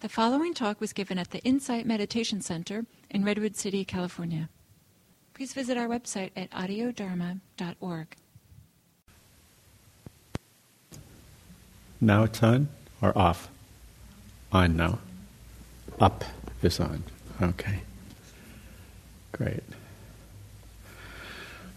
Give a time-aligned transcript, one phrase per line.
[0.00, 4.48] The following talk was given at the Insight Meditation Center in Redwood City, California.
[5.34, 8.16] Please visit our website at audiodharma.org.
[12.00, 12.68] Now it's on
[13.02, 13.50] or off?
[14.52, 15.00] On now.
[16.00, 16.24] Up
[16.62, 17.04] is on.
[17.42, 17.82] Okay.
[19.32, 19.62] Great.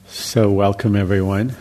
[0.07, 1.57] So, welcome everyone.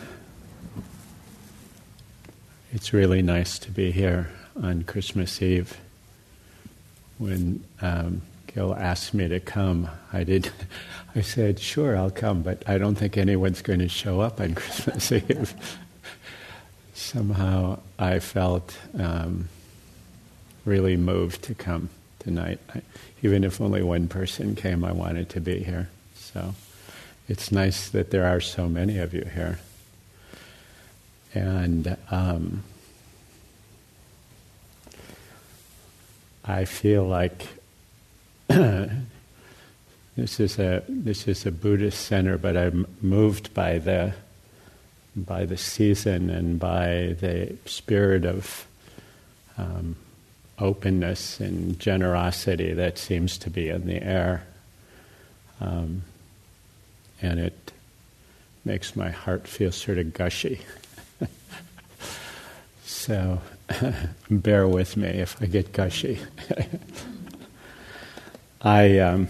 [2.72, 4.30] It's really nice to be here
[4.62, 5.76] on Christmas Eve
[7.22, 10.50] when um, Gil asked me to come, I did.
[11.14, 14.54] I said, "Sure, I'll come," but I don't think anyone's going to show up on
[14.56, 15.54] Christmas Eve.
[16.94, 19.48] Somehow, I felt um,
[20.64, 22.58] really moved to come tonight.
[22.74, 22.82] I,
[23.22, 25.88] even if only one person came, I wanted to be here.
[26.16, 26.54] So,
[27.28, 29.60] it's nice that there are so many of you here,
[31.34, 31.96] and.
[32.10, 32.64] Um,
[36.44, 37.46] I feel like
[38.48, 38.90] this
[40.16, 44.14] is a this is a Buddhist center, but I'm moved by the
[45.14, 48.66] by the season and by the spirit of
[49.56, 49.94] um,
[50.58, 54.44] openness and generosity that seems to be in the air,
[55.60, 56.02] um,
[57.20, 57.72] and it
[58.64, 60.60] makes my heart feel sort of gushy.
[62.84, 63.40] so
[64.30, 66.18] bear with me if I get gushy.
[68.62, 69.28] I um,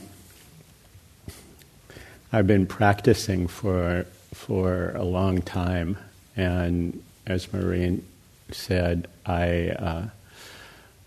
[2.32, 5.98] I've been practicing for for a long time,
[6.36, 8.04] and as Maureen
[8.50, 10.08] said, I uh,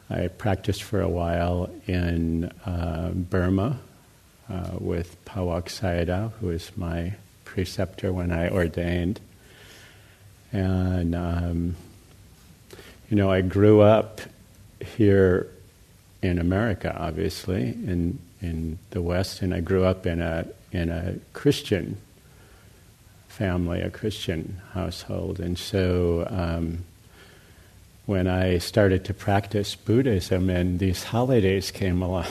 [0.10, 3.80] I practiced for a while in uh, Burma
[4.50, 7.14] uh, with Pa-Auk Sayadaw, who was my
[7.44, 9.20] preceptor when I ordained,
[10.52, 11.76] and um,
[13.10, 14.22] you know, I grew up
[14.80, 15.48] here
[16.22, 21.16] in America, obviously, in in the West, and I grew up in a in a
[21.34, 21.98] Christian
[23.28, 26.86] family, a Christian household, and so um,
[28.06, 32.26] when I started to practice Buddhism and these holidays came along,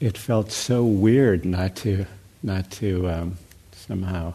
[0.00, 2.06] it felt so weird not to
[2.42, 3.38] not to um,
[3.72, 4.34] somehow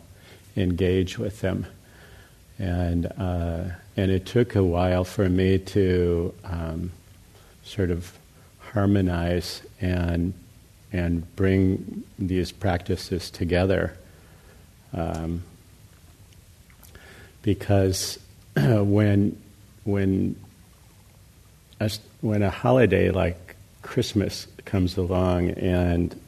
[0.55, 1.65] engage with them,
[2.59, 3.05] and.
[3.17, 3.63] Uh,
[3.97, 6.91] and it took a while for me to um,
[7.63, 8.13] sort of
[8.59, 10.33] harmonize and
[10.93, 13.97] and bring these practices together.
[14.93, 15.43] Um,
[17.41, 18.19] because
[18.55, 19.41] when
[19.83, 20.35] when
[21.79, 21.91] a,
[22.21, 26.19] when a holiday like Christmas comes along and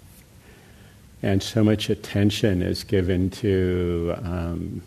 [1.22, 4.82] and so much attention is given to um,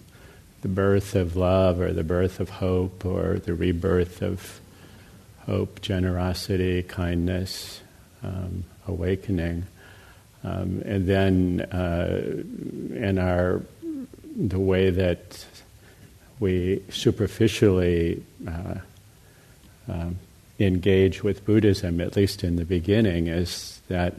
[0.62, 4.60] the birth of love or the birth of hope or the rebirth of
[5.46, 7.80] hope, generosity, kindness,
[8.22, 9.66] um, awakening.
[10.44, 12.42] Um, and then uh,
[12.96, 13.62] in our
[14.34, 15.44] the way that
[16.40, 18.74] we superficially uh,
[19.88, 20.18] um,
[20.58, 24.14] engage with Buddhism, at least in the beginning, is that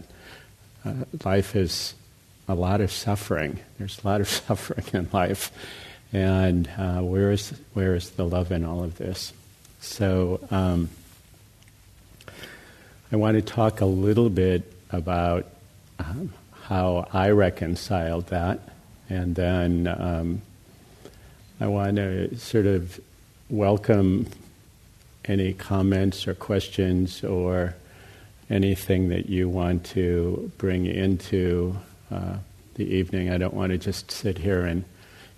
[0.85, 0.93] uh,
[1.25, 1.95] life is
[2.47, 3.59] a lot of suffering.
[3.77, 5.51] There's a lot of suffering in life,
[6.13, 9.33] and uh, where is where is the love in all of this?
[9.81, 10.89] So um,
[13.11, 15.47] I want to talk a little bit about
[15.99, 16.31] um,
[16.61, 18.59] how I reconciled that,
[19.09, 20.41] and then um,
[21.59, 22.99] I want to sort of
[23.49, 24.27] welcome
[25.25, 27.75] any comments or questions or
[28.49, 31.75] anything that you want to bring into
[32.11, 32.37] uh,
[32.75, 33.31] the evening.
[33.31, 34.83] I don't want to just sit here and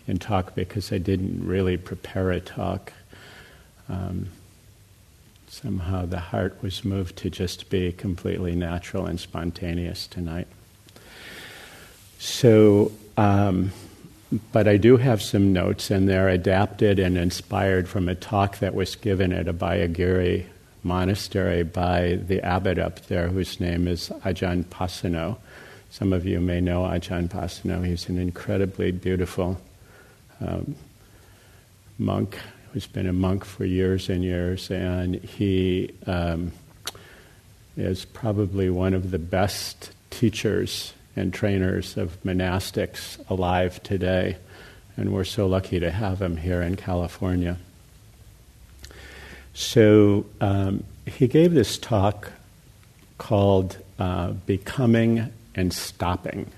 [0.07, 2.93] in talk because I didn't really prepare a talk.
[3.89, 4.27] Um,
[5.47, 10.47] somehow the heart was moved to just be completely natural and spontaneous tonight.
[12.19, 13.71] So, um,
[14.51, 18.73] but I do have some notes, and they're adapted and inspired from a talk that
[18.73, 20.45] was given at Abhayagiri
[20.83, 25.37] Monastery by the abbot up there, whose name is Ajahn Pasanno.
[25.90, 27.85] Some of you may know Ajahn Pasanno.
[27.85, 29.61] He's an incredibly beautiful
[30.41, 30.76] um,
[31.97, 32.37] monk
[32.76, 36.52] who's been a monk for years and years, and he um,
[37.78, 44.35] is probably one of the best teachers and trainers of monastics alive today,
[44.97, 47.58] and we're so lucky to have him here in California.
[49.53, 52.34] So um, he gave this talk
[53.17, 56.52] called uh, Becoming and Stopping.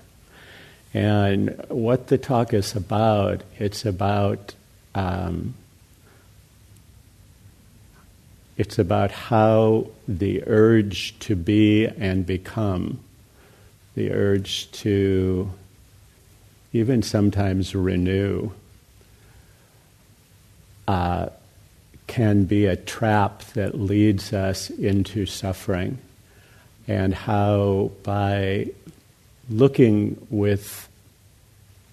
[0.98, 4.56] And what the talk is about, it's about
[4.96, 5.54] um,
[8.56, 12.98] it's about how the urge to be and become,
[13.94, 15.52] the urge to
[16.72, 18.50] even sometimes renew,
[20.88, 21.28] uh,
[22.08, 25.98] can be a trap that leads us into suffering,
[26.88, 28.66] and how by
[29.48, 30.87] looking with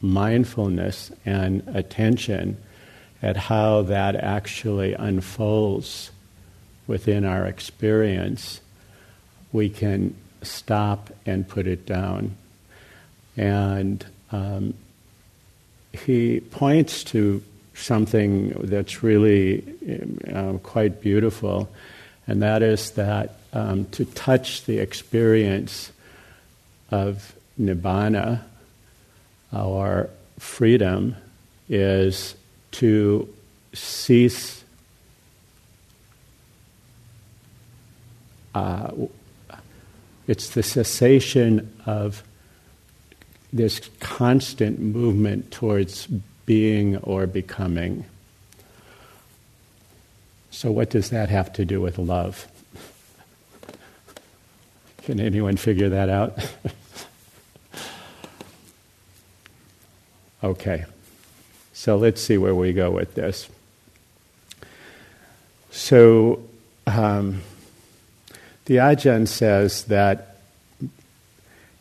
[0.06, 2.57] mindfulness and attention
[3.22, 6.12] at how that actually unfolds
[6.88, 8.62] within our experience,
[9.52, 12.36] we can stop and put it down.
[13.36, 14.74] And um,
[15.94, 17.44] he points to
[17.74, 19.63] something that's really
[20.34, 21.69] um, quite beautiful,
[22.28, 25.92] and that is that um, to touch the experience
[26.92, 28.42] of nibbana,
[29.56, 31.16] our freedom,
[31.69, 32.36] is
[32.72, 33.34] to
[33.74, 34.63] cease
[38.54, 38.92] uh,
[40.28, 42.24] it's the cessation of
[43.54, 46.08] this constant movement towards
[46.46, 48.06] being or becoming.
[50.51, 52.48] So, what does that have to do with love?
[55.04, 56.40] Can anyone figure that out?
[60.46, 60.86] okay,
[61.74, 63.50] so let's see where we go with this.
[65.72, 66.42] So,
[66.86, 67.42] um,
[68.66, 70.38] the Ajahn says that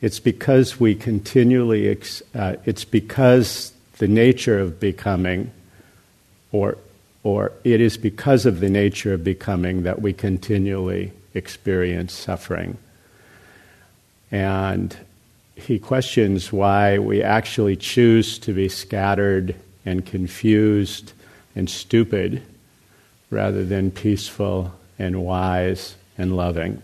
[0.01, 5.51] it's because we continually, ex- uh, it's because the nature of becoming,
[6.51, 6.79] or,
[7.23, 12.79] or it is because of the nature of becoming that we continually experience suffering.
[14.31, 14.97] And
[15.57, 19.55] he questions why we actually choose to be scattered
[19.85, 21.13] and confused
[21.55, 22.43] and stupid
[23.31, 26.83] rather than peaceful and wise and loving.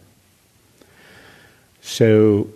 [1.82, 2.49] So,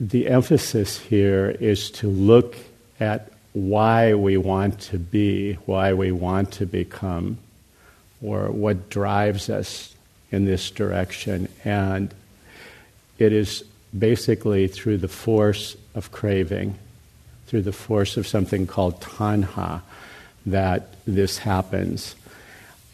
[0.00, 2.56] the emphasis here is to look
[3.00, 7.38] at why we want to be, why we want to become,
[8.20, 9.93] or what drives us
[10.34, 11.48] in this direction.
[11.64, 12.12] And
[13.18, 13.64] it is
[13.96, 16.76] basically through the force of craving,
[17.46, 19.82] through the force of something called tanha,
[20.46, 22.16] that this happens.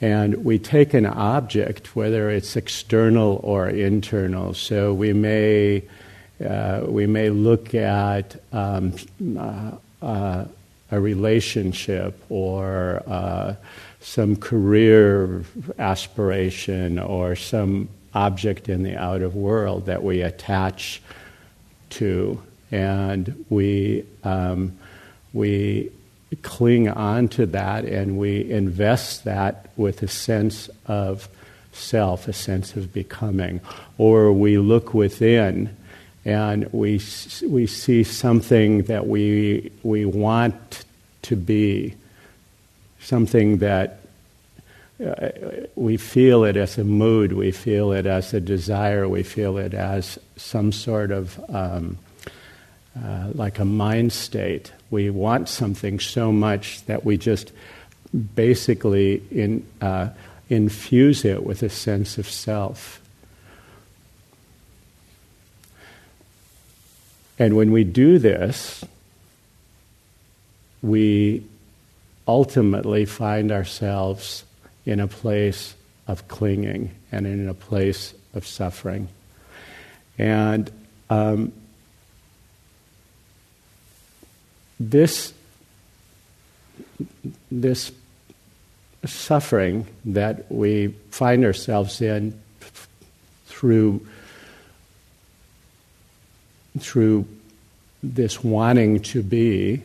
[0.01, 4.55] And we take an object, whether it's external or internal.
[4.55, 5.83] So we may,
[6.45, 8.95] uh, we may look at um,
[9.37, 10.45] uh, uh,
[10.91, 13.55] a relationship or uh,
[14.01, 15.45] some career
[15.79, 21.03] aspiration or some object in the outer world that we attach
[21.91, 22.41] to.
[22.73, 24.77] And we, um,
[25.33, 25.91] we
[26.43, 31.29] cling on to that and we invest that with a sense of
[31.73, 33.61] self, a sense of becoming.
[33.99, 35.77] Or we look within
[36.25, 37.01] and we,
[37.47, 40.85] we see something that we, we want
[41.23, 41.95] to be,
[43.01, 44.01] something that
[45.05, 45.31] uh,
[45.75, 49.73] we feel it as a mood, we feel it as a desire, we feel it
[49.73, 51.97] as some sort of um,
[53.03, 54.73] uh, like a mind state.
[54.91, 57.53] We want something so much that we just
[58.35, 60.11] basically in, uh,
[60.49, 63.01] infuse it with a sense of self.
[67.39, 68.85] And when we do this,
[70.83, 71.47] we
[72.31, 74.45] ultimately find ourselves
[74.87, 75.75] in a place
[76.07, 79.09] of clinging and in a place of suffering.
[80.17, 80.71] And
[81.09, 81.53] um,
[84.79, 85.35] this,
[87.51, 87.91] this
[89.05, 92.41] suffering that we find ourselves in
[93.47, 94.07] through,
[96.79, 97.27] through
[98.05, 99.83] this wanting to be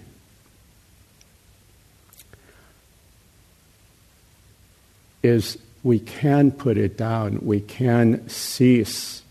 [5.26, 9.22] is we can put it down, we can cease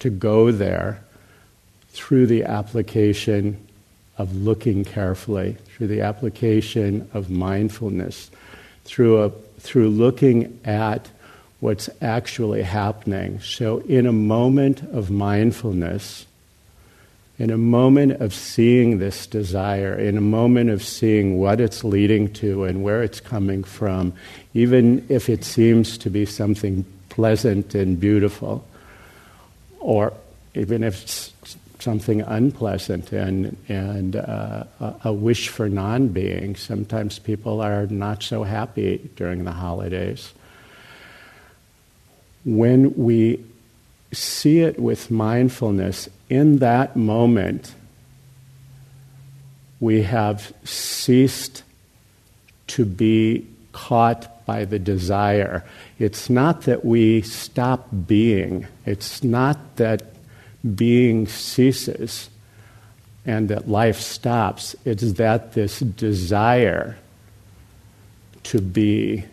[0.00, 1.02] to go there
[1.90, 3.56] through the application
[4.18, 8.30] of looking carefully, through the application of mindfulness,
[8.84, 9.30] through, a,
[9.60, 11.08] through looking at
[11.60, 13.40] what's actually happening.
[13.40, 16.26] So, in a moment of mindfulness,
[17.38, 22.32] in a moment of seeing this desire, in a moment of seeing what it's leading
[22.34, 24.12] to and where it's coming from,
[24.54, 28.66] even if it seems to be something pleasant and beautiful,
[29.78, 30.12] or
[30.54, 31.32] even if it's
[31.78, 34.64] something unpleasant and, and uh,
[35.04, 36.56] a, wish for non being.
[36.56, 40.32] Sometimes people are not so happy during the holidays.
[42.44, 43.44] When we
[44.12, 47.74] see it with mindfulness, in that moment,
[49.80, 51.62] we have ceased
[52.68, 55.64] to be caught by the desire.
[55.98, 60.02] It's not that we stop being, it's not that
[60.74, 62.30] being ceases
[63.24, 64.74] and that life stops.
[64.84, 66.96] It's that this desire
[68.44, 69.24] to be,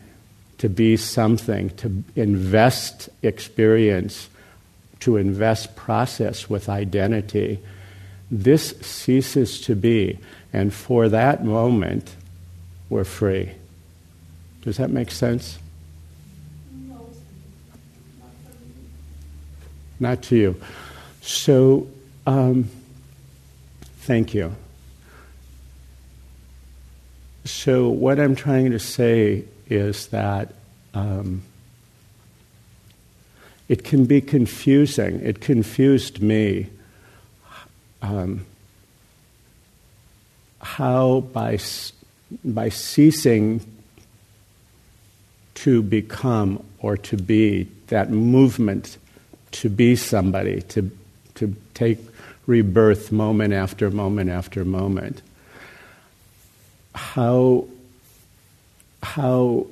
[0.58, 4.30] to be something, to invest experience,
[5.06, 7.60] to invest process with identity,
[8.32, 10.18] this ceases to be.
[10.52, 12.16] And for that moment,
[12.90, 13.52] we're free.
[14.64, 15.60] Does that make sense?
[20.00, 20.62] Not to you.
[21.22, 21.88] So,
[22.26, 22.68] um,
[24.00, 24.56] thank you.
[27.44, 30.56] So, what I'm trying to say is that
[30.96, 31.44] um,
[33.68, 35.20] it can be confusing.
[35.22, 36.70] It confused me
[38.02, 38.46] um,
[40.62, 41.60] how, by,
[42.44, 43.66] by ceasing
[45.56, 48.98] to become or to be, that movement
[49.52, 50.92] to be somebody, to
[51.36, 52.00] to take
[52.48, 55.22] rebirth moment after moment after moment.
[56.94, 57.68] How,
[59.04, 59.68] how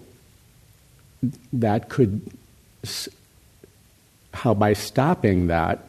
[1.53, 2.21] that could,
[4.33, 5.83] how by stopping that,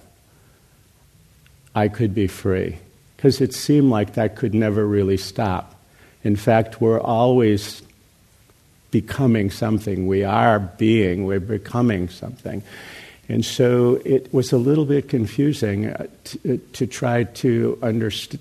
[1.74, 2.78] I could be free.
[3.16, 5.74] Because it seemed like that could never really stop.
[6.22, 7.82] In fact, we're always
[8.90, 10.06] becoming something.
[10.06, 12.62] We are being, we're becoming something.
[13.28, 18.38] And so it was a little bit confusing uh, to, uh, to, try to underst-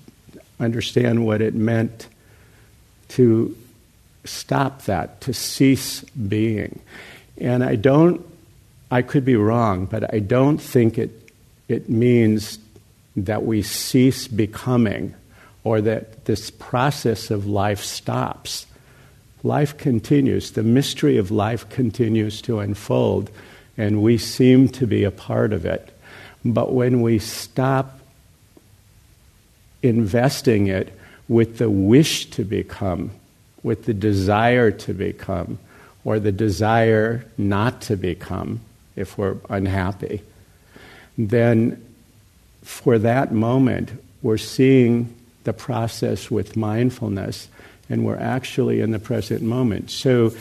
[0.60, 2.08] understand what it meant
[3.08, 3.56] to
[4.24, 6.80] stop that, to cease being.
[7.38, 8.24] And I don't,
[8.94, 11.10] I could be wrong, but I don't think it,
[11.66, 12.60] it means
[13.16, 15.16] that we cease becoming
[15.64, 18.66] or that this process of life stops.
[19.42, 23.32] Life continues, the mystery of life continues to unfold
[23.76, 25.92] and we seem to be a part of it.
[26.44, 27.98] But when we stop
[29.82, 30.96] investing it
[31.26, 33.10] with the wish to become,
[33.64, 35.58] with the desire to become,
[36.04, 38.60] or the desire not to become
[38.96, 40.22] if we're unhappy,
[41.16, 41.84] then
[42.62, 43.90] for that moment,
[44.22, 47.48] we're seeing the process with mindfulness
[47.90, 49.90] and we're actually in the present moment.
[49.90, 50.32] So,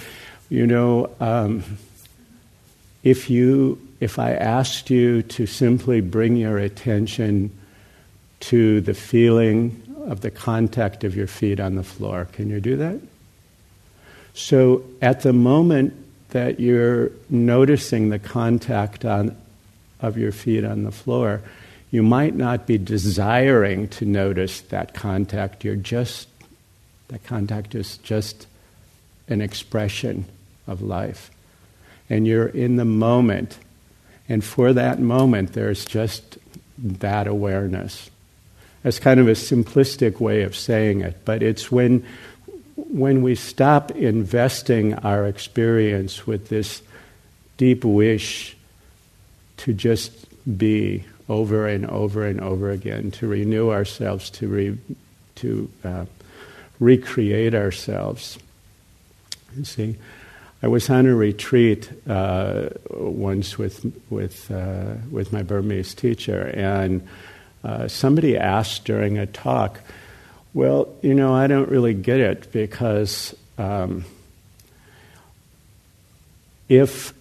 [0.50, 1.64] you know, um,
[3.04, 7.52] if you if I asked you to simply bring your attention
[8.42, 12.76] to the feeling of the contact of your feet on the floor, can you do
[12.78, 13.00] that?
[14.34, 15.94] So at the moment
[16.34, 19.36] that you're noticing the contact on,
[20.02, 21.42] of your feet on the floor,
[21.92, 25.64] you might not be desiring to notice that contact.
[25.64, 26.28] You're just,
[27.08, 28.48] that contact is just
[29.28, 30.26] an expression
[30.68, 31.30] of life
[32.10, 33.58] and you're in the moment.
[34.28, 36.38] And for that moment, there's just
[36.78, 38.10] that awareness.
[38.82, 42.06] That's kind of a simplistic way of saying it, but it's when,
[42.76, 46.82] when we stop investing our experience with this
[47.58, 48.56] deep wish
[49.58, 50.12] to just
[50.58, 54.78] be over and over and over again, to renew ourselves, to, re,
[55.36, 56.06] to uh,
[56.80, 58.38] recreate ourselves.
[59.56, 59.96] You see?
[60.64, 67.06] I was on a retreat uh, once with with uh, with my Burmese teacher, and
[67.66, 69.82] uh, somebody asked during a talk,
[70.54, 74.06] "Well, you know, I don't really get it because um,
[76.70, 77.14] if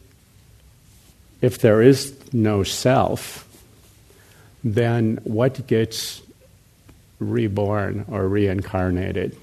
[1.40, 3.48] if there is no self,
[4.62, 6.22] then what gets
[7.18, 9.36] reborn or reincarnated?"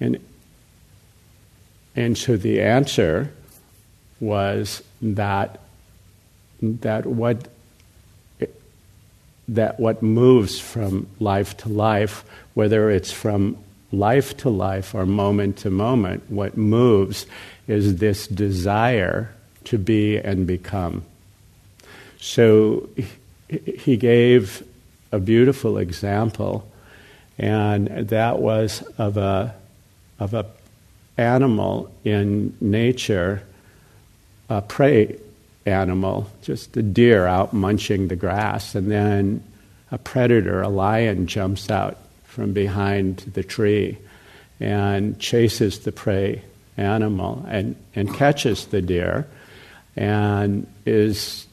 [0.00, 0.18] And
[1.94, 3.32] and so the answer
[4.20, 5.60] was that
[6.62, 7.48] that what
[9.54, 13.56] that what moves from life to life, whether it's from
[13.90, 17.26] life to life or moment to moment, what moves
[17.68, 19.32] is this desire
[19.64, 21.04] to be and become.
[22.18, 22.88] So
[23.48, 24.62] he gave
[25.10, 26.66] a beautiful example,
[27.38, 29.54] and that was of a
[30.18, 30.46] of a
[31.18, 33.42] animal in nature
[34.48, 35.18] a prey
[35.66, 39.42] animal, just a deer out munching the grass, and then
[39.90, 43.98] a predator, a lion, jumps out from behind the tree
[44.58, 46.42] and chases the prey
[46.76, 49.26] animal and, and catches the deer
[49.96, 51.46] and is,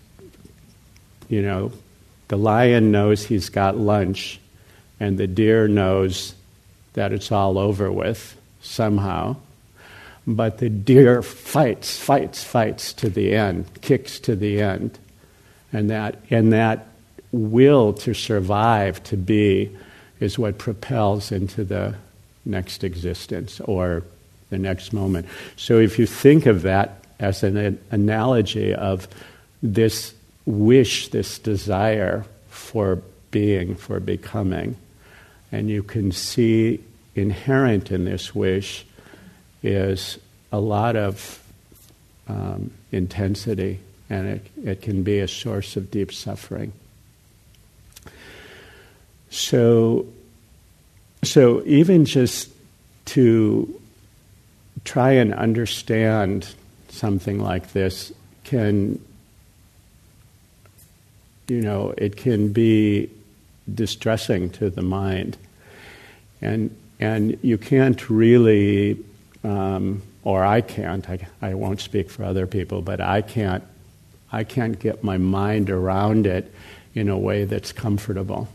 [1.28, 1.72] you know,
[2.30, 4.40] the lion knows he's got lunch
[5.00, 6.36] and the deer knows
[6.94, 9.36] that it's all over with somehow.
[10.28, 14.98] But the deer fights, fights, fights to the end, kicks to the end.
[15.74, 16.88] And that, and that
[17.32, 19.76] will to survive, to be,
[20.20, 21.96] is what propels into the
[22.46, 24.04] next existence or
[24.50, 25.28] the next moment.
[25.56, 29.08] So if you think of that as an analogy of
[29.62, 30.14] this
[30.46, 34.76] wish, this desire for being, for becoming,
[35.52, 36.84] and you can see
[37.16, 38.86] inherent in this wish
[39.64, 40.18] is
[40.52, 41.44] a lot of
[42.28, 46.74] um, intensity, and it, it can be a source of deep suffering.
[49.30, 50.08] So,
[51.24, 52.50] so even just
[53.06, 53.80] to
[54.86, 56.48] try and understand
[56.90, 58.12] something like this
[58.44, 59.00] can,
[61.48, 63.10] you know, it can be
[63.74, 65.38] distressing to the mind.
[66.42, 68.98] And, and you can't really,
[69.44, 73.64] um, or I can't, I, I won't speak for other people, but I can't,
[74.32, 76.54] I can't get my mind around it
[76.94, 78.48] in a way that's comfortable.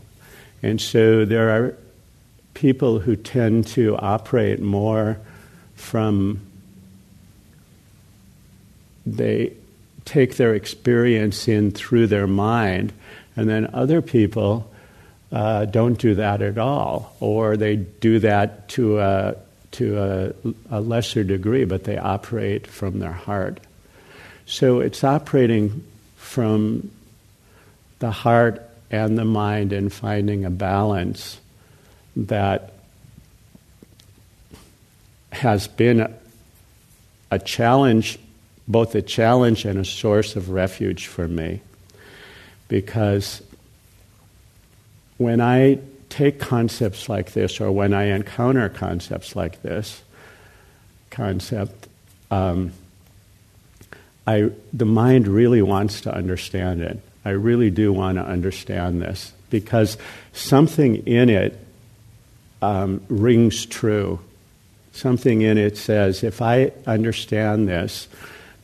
[0.61, 1.77] And so there are
[2.53, 5.19] people who tend to operate more
[5.75, 6.41] from
[9.05, 9.53] they
[10.05, 12.93] take their experience in through their mind,
[13.35, 14.71] and then other people
[15.31, 19.35] uh, don't do that at all, or they do that to a
[19.75, 20.33] to
[20.71, 23.59] a, a lesser degree, but they operate from their heart.
[24.45, 26.91] So it's operating from
[27.99, 31.39] the heart and the mind and finding a balance
[32.15, 32.73] that
[35.31, 36.13] has been a,
[37.31, 38.17] a challenge,
[38.67, 41.61] both a challenge and a source of refuge for me.
[42.67, 43.41] Because
[45.17, 50.01] when I take concepts like this, or when I encounter concepts like this
[51.09, 51.87] concept,
[52.31, 52.71] um,
[54.27, 56.99] I, the mind really wants to understand it.
[57.23, 59.97] I really do want to understand this because
[60.33, 61.59] something in it
[62.61, 64.19] um, rings true.
[64.91, 68.07] Something in it says, if I understand this,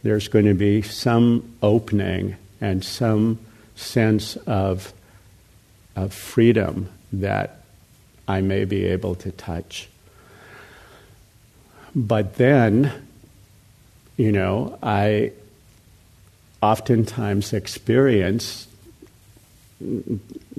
[0.03, 3.39] there's going to be some opening and some
[3.75, 4.93] sense of,
[5.95, 7.63] of freedom that
[8.27, 9.89] I may be able to touch.
[11.95, 12.91] But then,
[14.17, 15.33] you know, I
[16.61, 18.67] oftentimes experience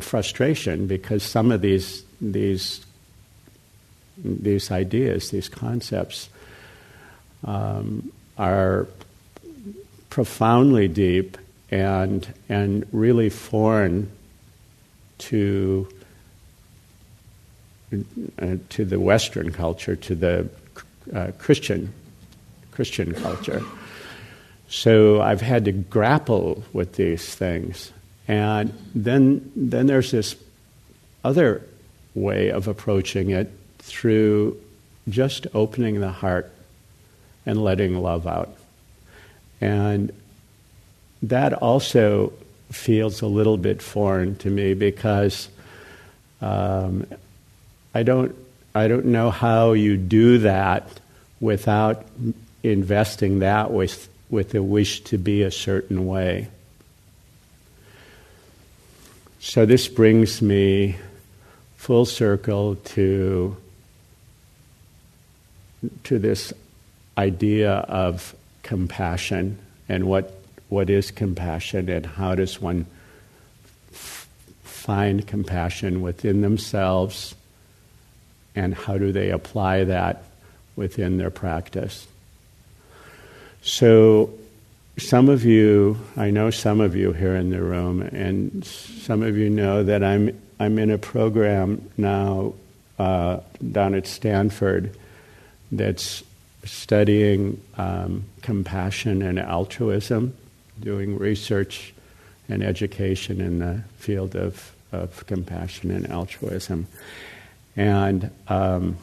[0.00, 2.84] frustration because some of these these
[4.22, 6.28] these ideas, these concepts,
[7.44, 8.86] um, are
[10.10, 11.38] profoundly deep
[11.70, 14.10] and and really foreign
[15.18, 15.88] to
[18.38, 20.48] uh, to the Western culture, to the
[21.14, 21.92] uh, Christian
[22.72, 23.62] Christian culture.
[24.68, 27.92] So I've had to grapple with these things.
[28.26, 30.34] And then, then there's this
[31.22, 31.62] other
[32.14, 34.58] way of approaching it through
[35.08, 36.50] just opening the heart
[37.44, 38.56] and letting love out.
[39.60, 40.12] And
[41.22, 42.32] that also
[42.70, 45.48] feels a little bit foreign to me because
[46.40, 47.06] um,
[47.94, 48.34] I don't
[48.74, 50.88] I don't know how you do that
[51.40, 52.06] without
[52.62, 56.48] investing that with with a wish to be a certain way.
[59.40, 60.96] So this brings me
[61.76, 63.56] full circle to,
[66.04, 66.52] to this
[67.18, 70.32] idea of compassion and what,
[70.68, 72.86] what is compassion and how does one
[73.92, 74.28] f-
[74.62, 77.34] find compassion within themselves
[78.54, 80.24] and how do they apply that
[80.76, 82.06] within their practice.
[83.62, 84.30] So,
[84.98, 89.36] some of you, I know some of you here in the room, and some of
[89.36, 92.54] you know that I'm, I'm in a program now
[92.98, 94.96] uh, down at Stanford
[95.70, 96.22] that's
[96.64, 100.36] studying um, compassion and altruism,
[100.80, 101.94] doing research
[102.48, 106.86] and education in the field of, of compassion and altruism.
[107.76, 108.96] And um,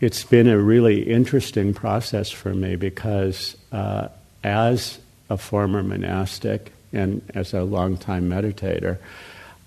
[0.00, 4.08] it's been a really interesting process for me because uh,
[4.42, 4.98] as
[5.30, 8.98] a former monastic and as a longtime meditator,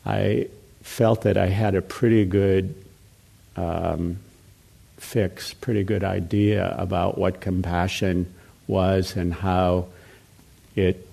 [0.05, 0.47] I
[0.81, 2.75] felt that I had a pretty good
[3.55, 4.17] um,
[4.97, 8.31] fix, pretty good idea about what compassion
[8.67, 9.87] was and how
[10.75, 11.07] it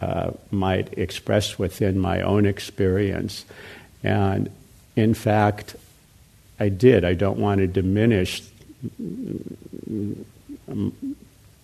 [0.00, 3.44] uh, might express within my own experience.
[4.02, 4.50] And
[4.94, 5.76] in fact,
[6.58, 7.04] I did.
[7.04, 8.42] I don't want to diminish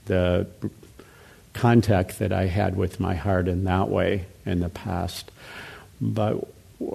[0.06, 0.46] the
[1.52, 5.30] contact that I had with my heart in that way in the past.
[6.00, 6.46] But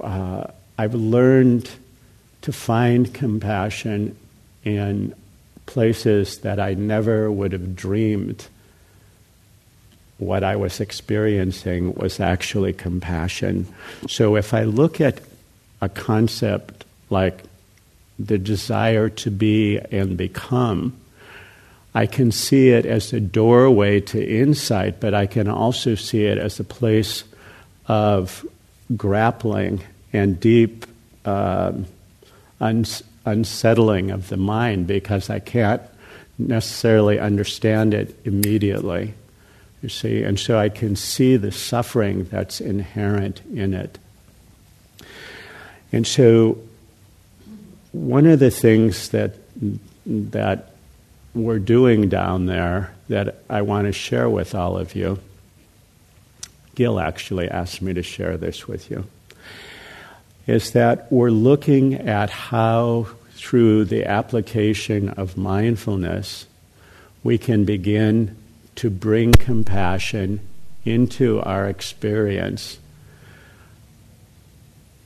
[0.02, 1.70] uh, I've learned
[2.42, 4.18] to find compassion
[4.64, 5.14] in
[5.66, 8.48] places that I never would have dreamed
[10.18, 13.68] what I was experiencing was actually compassion.
[14.08, 15.22] So if I look at
[15.82, 17.44] a concept like
[18.20, 20.98] the desire to be and become,
[21.94, 26.38] I can see it as a doorway to insight, but I can also see it
[26.38, 27.24] as a place
[27.88, 28.46] of
[28.96, 29.82] grappling
[30.14, 30.86] and deep
[31.26, 31.74] uh,
[32.60, 35.82] uns- unsettling of the mind because I can't
[36.38, 39.14] necessarily understand it immediately.
[39.82, 44.00] You see, and so I can see the suffering that's inherent in it.
[45.92, 46.58] And so,
[48.06, 49.34] one of the things that
[50.06, 50.72] that
[51.34, 55.20] we're doing down there that I want to share with all of you.
[56.76, 59.06] Gil actually asked me to share this with you.
[60.46, 66.46] Is that we're looking at how, through the application of mindfulness,
[67.24, 68.38] we can begin
[68.76, 70.40] to bring compassion
[70.86, 72.80] into our experience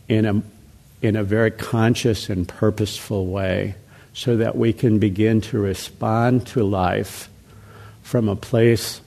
[0.07, 0.41] in a,
[1.01, 3.75] in a very conscious and purposeful way
[4.13, 7.29] so that we can begin to respond to life
[8.03, 9.01] from a place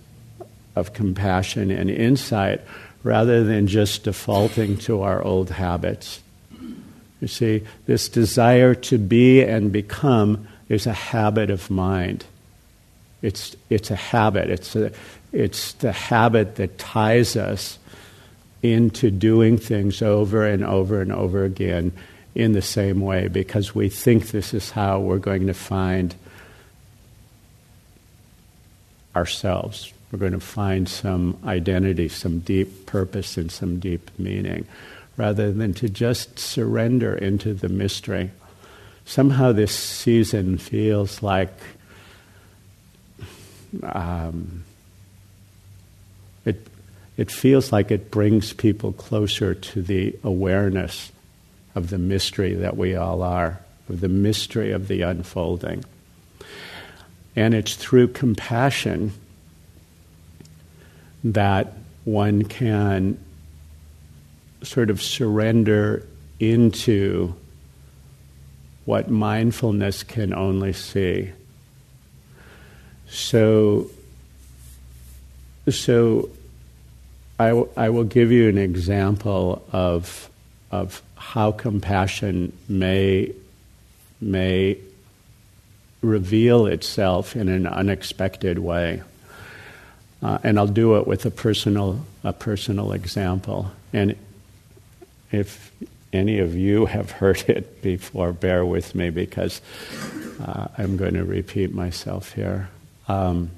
[0.76, 2.60] of compassion and insight
[3.02, 6.20] rather than just defaulting to our old habits.
[7.20, 12.24] You see, this desire to be and become is a habit of mind.
[13.22, 14.50] It's, it's a habit.
[14.50, 14.90] It's, a,
[15.32, 17.78] it's the habit that ties us
[18.64, 21.92] into doing things over and over and over again
[22.34, 26.14] in the same way because we think this is how we're going to find
[29.14, 29.92] ourselves.
[30.10, 34.66] We're going to find some identity, some deep purpose, and some deep meaning,
[35.16, 38.30] rather than to just surrender into the mystery.
[39.04, 41.52] Somehow, this season feels like
[43.82, 44.64] um,
[47.16, 51.12] it, feels like it brings people closer to the awareness
[51.74, 55.84] of the mystery that we all are, of the mystery of the unfolding.
[57.36, 59.12] And it's through compassion
[61.24, 61.72] that
[62.04, 63.18] one can
[64.62, 66.06] sort of surrender
[66.38, 67.34] into
[68.84, 71.30] what mindfulness can only see.
[73.08, 73.90] So,
[75.70, 76.28] so
[77.38, 80.30] I, w- I will give you an example of,
[80.70, 83.32] of how compassion may,
[84.20, 84.78] may
[86.00, 89.02] reveal itself in an unexpected way.
[90.22, 93.72] Uh, and I'll do it with a personal, a personal example.
[93.92, 94.16] And
[95.32, 95.72] if
[96.12, 99.60] any of you have heard it before, bear with me because
[100.40, 102.70] uh, I'm going to repeat myself here.
[103.08, 103.50] Um,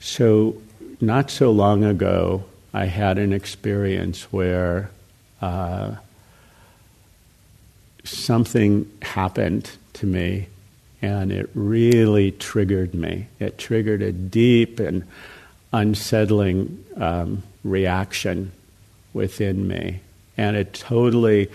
[0.00, 0.60] so,
[1.00, 4.90] not so long ago, I had an experience where
[5.40, 5.96] uh,
[8.04, 10.48] something happened to me
[11.00, 13.28] and it really triggered me.
[13.38, 15.04] It triggered a deep and
[15.72, 18.50] unsettling um, reaction
[19.12, 20.00] within me.
[20.36, 21.50] And it totally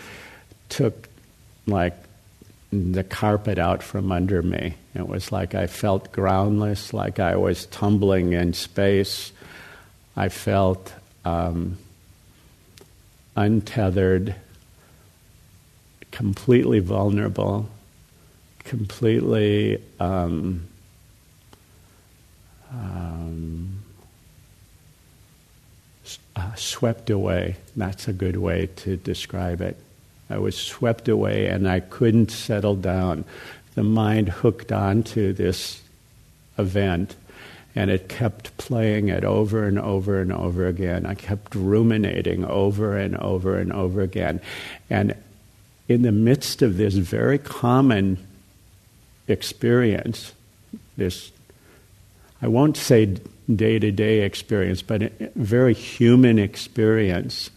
[0.69, 1.10] took
[1.67, 1.95] like
[2.71, 4.75] the carpet out from under me.
[4.95, 9.33] It was like I felt groundless, like I was tumbling in space.
[10.15, 10.93] I felt
[11.26, 11.78] um,
[13.36, 14.36] untethered,
[16.12, 17.67] completely vulnerable,
[18.60, 20.67] completely um,
[22.71, 23.84] um,
[26.36, 27.56] uh, swept away.
[27.76, 29.78] That's a good way to describe it.
[30.30, 33.26] I was swept away and I couldn't settle down.
[33.76, 35.82] The mind hooked onto this
[36.58, 37.15] event
[37.76, 41.06] and it kept playing it over and over and over again.
[41.06, 44.42] I kept ruminating over and over and over again.
[44.90, 45.16] And
[45.88, 48.26] in the midst of this very common
[49.28, 50.34] experience,
[50.98, 51.32] this
[52.42, 53.18] I won't say
[53.54, 57.50] day to day experience, but very human experience.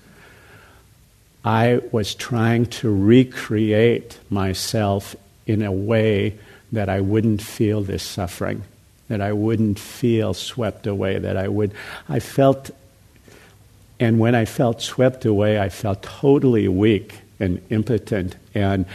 [1.45, 6.39] I was trying to recreate myself in a way
[6.73, 8.63] that I wouldn't feel this suffering,
[9.09, 11.73] that I wouldn't feel swept away, that I would.
[12.09, 12.71] I felt,
[14.01, 18.87] and when I felt swept away, I felt totally weak and impotent, and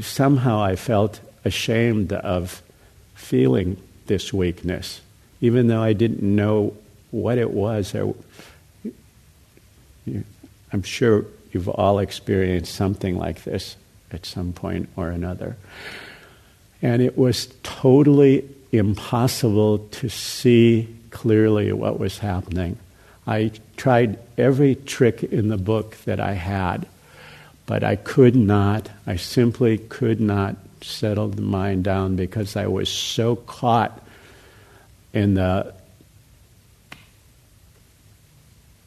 [0.00, 2.62] somehow I felt ashamed of
[3.14, 5.00] feeling this weakness,
[5.40, 6.74] even though I didn't know
[7.10, 7.94] what it was.
[10.72, 13.76] I'm sure you've all experienced something like this
[14.12, 15.56] at some point or another.
[16.82, 22.78] And it was totally impossible to see clearly what was happening.
[23.26, 26.86] I tried every trick in the book that I had,
[27.66, 32.88] but I could not, I simply could not settle the mind down because I was
[32.88, 34.02] so caught
[35.12, 35.74] in the.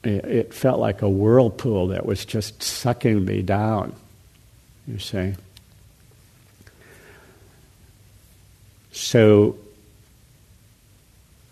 [0.04, 3.96] It felt like a whirlpool that was just sucking me down,
[4.86, 5.36] you see.
[8.92, 9.56] So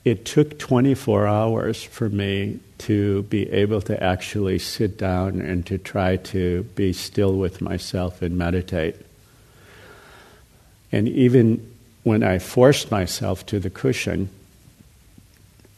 [0.03, 5.77] it took 24 hours for me to be able to actually sit down and to
[5.77, 8.95] try to be still with myself and meditate.
[10.91, 11.71] And even
[12.03, 14.29] when I forced myself to the cushion,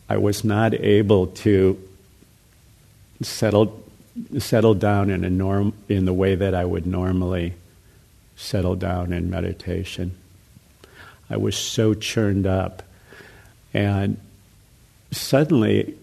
[0.09, 1.77] I was not able to
[3.21, 3.83] settle
[4.37, 7.55] settle down in a norm in the way that I would normally
[8.35, 10.15] settle down in meditation.
[11.29, 12.83] I was so churned up.
[13.73, 14.17] And
[15.11, 15.95] suddenly,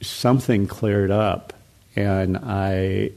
[0.00, 1.52] something cleared up,
[1.96, 3.10] and I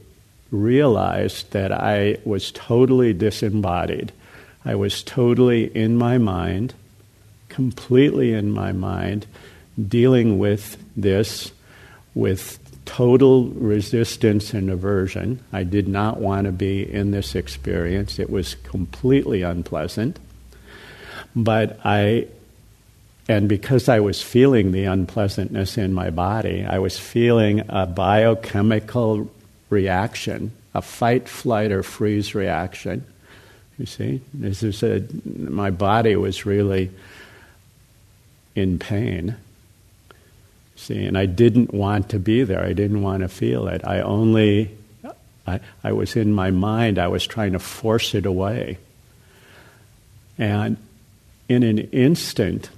[0.51, 4.11] realized that I was totally disembodied.
[4.63, 6.73] I was totally in my mind,
[7.49, 9.25] completely in my mind,
[9.87, 11.51] dealing with this
[12.15, 15.39] with total resistance and aversion.
[15.53, 20.19] I did not want to be in this experience, it was completely unpleasant.
[21.35, 22.27] But I,
[23.29, 29.29] and because I was feeling the unpleasantness in my body, I was feeling a biochemical
[29.69, 33.05] reaction, a fight, flight, or freeze reaction.
[33.77, 36.89] You see, this is a, my body was really
[38.55, 39.35] in pain.
[40.77, 42.63] See, and I didn't want to be there.
[42.63, 43.85] I didn't want to feel it.
[43.85, 44.71] I only,
[45.45, 46.97] I, I was in my mind.
[46.97, 48.77] I was trying to force it away.
[50.37, 50.77] And
[51.49, 52.69] in an instant,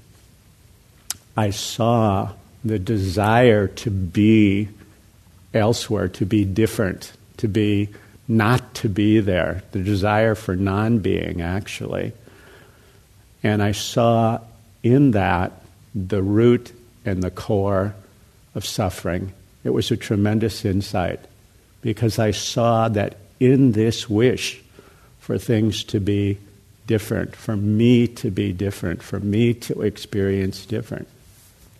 [1.39, 2.33] I saw
[2.65, 4.67] the desire to be
[5.53, 7.87] elsewhere, to be different, to be
[8.27, 12.11] not to be there, the desire for non being, actually.
[13.41, 14.41] And I saw
[14.83, 15.53] in that
[15.95, 16.73] the root
[17.05, 17.95] and the core
[18.53, 19.31] of suffering.
[19.63, 21.21] It was a tremendous insight
[21.79, 24.61] because I saw that in this wish
[25.21, 26.37] for things to be
[26.85, 30.65] different, for me to be different, for me to experience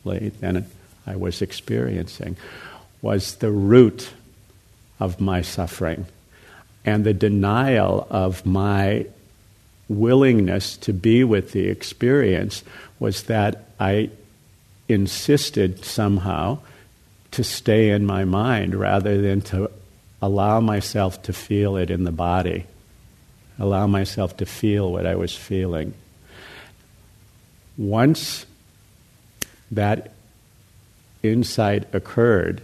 [0.04, 0.66] differently than
[1.06, 2.38] I was experiencing,
[3.02, 4.12] was the root
[5.00, 6.06] of my suffering.
[6.86, 9.06] And the denial of my
[9.88, 12.64] willingness to be with the experience
[13.00, 14.12] was that I
[14.88, 16.60] insisted somehow
[17.32, 19.70] to stay in my mind rather than to
[20.22, 22.66] allow myself to feel it in the body
[23.60, 25.94] allow myself to feel what I was feeling.
[27.78, 28.46] Once
[29.72, 30.12] that
[31.22, 32.62] insight occurred,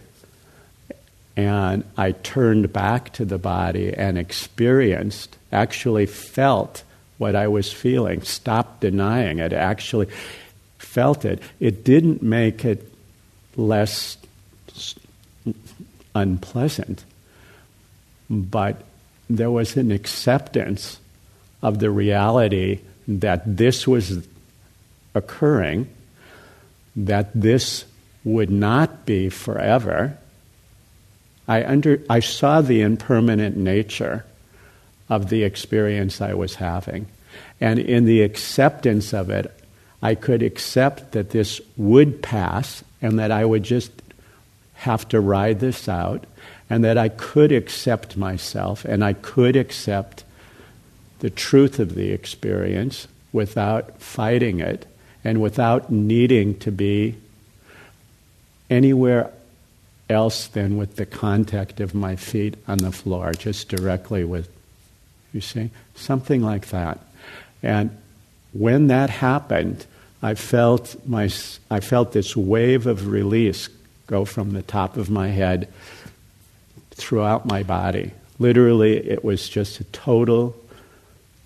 [1.37, 6.83] and I turned back to the body and experienced, actually felt
[7.17, 10.07] what I was feeling, stopped denying it, actually
[10.77, 11.41] felt it.
[11.59, 12.91] It didn't make it
[13.57, 14.17] less
[16.13, 17.03] unpleasant,
[18.29, 18.81] but
[19.29, 20.99] there was an acceptance
[21.61, 24.25] of the reality that this was
[25.13, 25.87] occurring,
[26.95, 27.85] that this
[28.23, 30.17] would not be forever.
[31.47, 34.25] I, under, I saw the impermanent nature
[35.09, 37.07] of the experience I was having.
[37.61, 39.51] And in the acceptance of it,
[40.01, 43.91] I could accept that this would pass and that I would just
[44.75, 46.25] have to ride this out
[46.69, 50.23] and that I could accept myself and I could accept
[51.19, 54.85] the truth of the experience without fighting it
[55.25, 57.15] and without needing to be
[58.69, 59.31] anywhere
[60.07, 64.47] else than with the contact of my feet on the floor, just directly with,
[65.33, 66.99] you see, something like that.
[67.63, 67.89] And
[68.53, 69.87] when that happened,
[70.21, 71.29] I felt, my,
[71.71, 73.67] I felt this wave of release
[74.05, 75.67] go from the top of my head
[76.91, 78.11] throughout my body.
[78.37, 80.55] Literally, it was just a total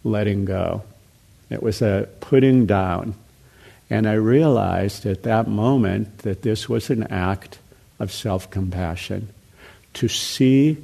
[0.04, 0.84] letting go.
[1.50, 3.16] It was a putting down.
[3.90, 7.60] And I realized at that moment that this was an act
[8.00, 9.30] of self compassion.
[9.96, 10.78] To see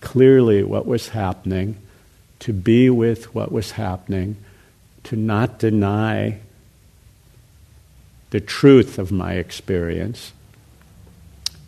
[0.00, 1.76] clearly what was happening,
[2.40, 4.36] to be with what was happening,
[5.04, 6.40] to not deny
[8.30, 10.32] the truth of my experience,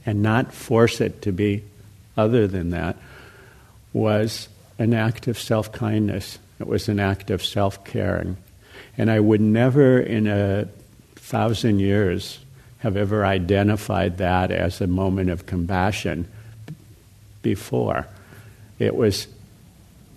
[0.07, 1.63] and not force it to be
[2.17, 2.97] other than that,
[3.93, 4.49] was
[4.79, 6.39] an act of self kindness.
[6.59, 8.39] It was an act of self caring.
[8.97, 10.69] And I would never in a
[11.17, 12.39] thousand years
[12.79, 16.29] have ever identified that as a moment of compassion
[17.43, 18.07] before.
[18.79, 19.27] It was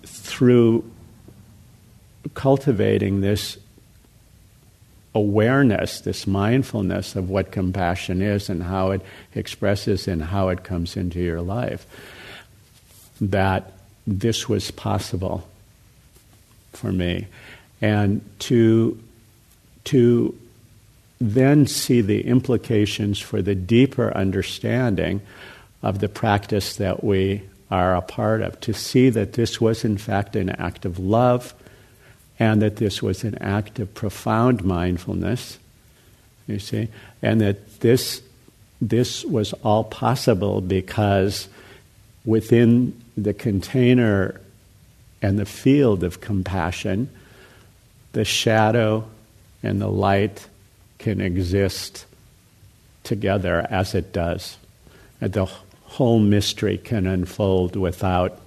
[0.03, 0.89] through
[2.33, 3.57] cultivating this
[5.15, 9.01] awareness, this mindfulness of what compassion is and how it
[9.33, 11.87] expresses and how it comes into your life,
[13.19, 13.71] that
[14.05, 15.47] this was possible
[16.73, 17.27] for me.
[17.81, 19.01] And to,
[19.85, 20.37] to
[21.19, 25.21] then see the implications for the deeper understanding
[25.81, 29.97] of the practice that we are a part of, to see that this was in
[29.97, 31.53] fact an act of love
[32.39, 35.57] and that this was an act of profound mindfulness,
[36.47, 36.87] you see,
[37.21, 38.21] and that this,
[38.79, 41.47] this was all possible because
[42.25, 44.39] within the container
[45.21, 47.09] and the field of compassion,
[48.17, 49.07] the shadow
[49.61, 50.47] and the light
[50.97, 52.07] can exist
[53.03, 54.57] together as it does.
[55.21, 55.45] And the
[55.83, 58.41] whole mystery can unfold without,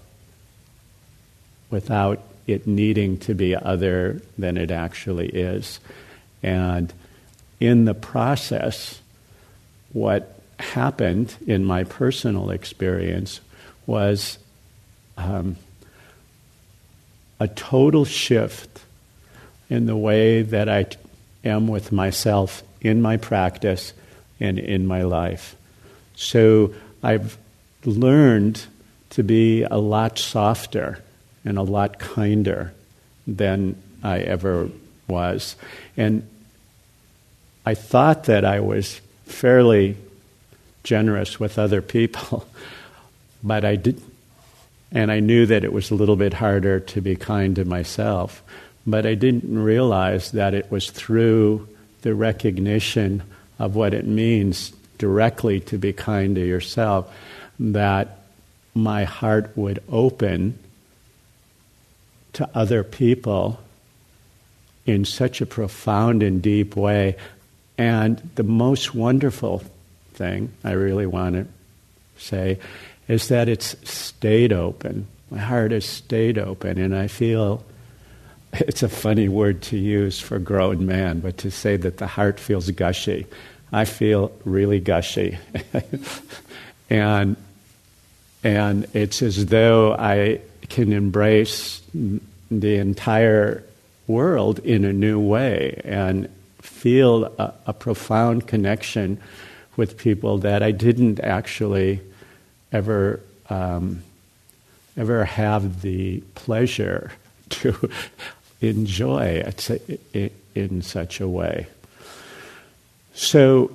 [1.71, 5.79] without it needing to be other than it actually is.
[6.43, 6.93] And
[7.61, 9.01] in the process,
[9.93, 13.41] what happened in my personal experience
[13.87, 14.37] was
[15.17, 15.55] um,
[17.39, 18.81] a total shift
[19.71, 20.87] in the way that I
[21.45, 23.95] am with myself in my practice
[24.39, 25.57] and in my life.
[26.17, 27.39] So I've
[27.85, 28.67] learned
[29.11, 31.03] to be a lot softer
[31.45, 32.75] and a lot kinder
[33.27, 34.69] than I ever
[35.09, 35.57] was.
[35.97, 36.29] And
[37.65, 39.97] I thought that I was fairly
[40.83, 42.47] generous with other people,
[43.43, 44.01] but I did,
[44.93, 48.43] and I knew that it was a little bit harder to be kind to myself.
[48.87, 51.69] But I didn't realize that it was through
[52.03, 53.23] the recognition
[53.59, 57.13] of what it means directly to be kind to yourself
[57.59, 58.19] that
[58.75, 60.59] my heart would open
[62.33, 63.61] to other people
[64.87, 67.17] in such a profound and deep way.
[67.77, 69.63] And the most wonderful
[70.15, 71.47] thing I really want to
[72.19, 72.59] say
[73.09, 75.07] is that it's stayed open.
[75.31, 77.65] My heart has stayed open, and I feel
[78.53, 82.41] it's a funny word to use for grown man, but to say that the heart
[82.41, 83.27] feels gushy.
[83.73, 85.39] I feel really gushy.
[86.91, 87.37] and,
[88.43, 91.81] and it's as though I can embrace
[92.51, 93.65] the entire
[94.07, 96.29] world in a new way and
[96.61, 99.21] feel a, a, profound connection
[99.77, 102.01] with people that I didn't actually
[102.73, 104.03] ever um,
[104.97, 107.13] ever have the pleasure
[107.51, 107.91] to
[108.61, 109.43] enjoy
[110.13, 111.67] it in such a way.
[113.15, 113.71] So,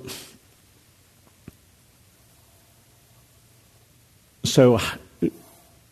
[4.44, 4.80] so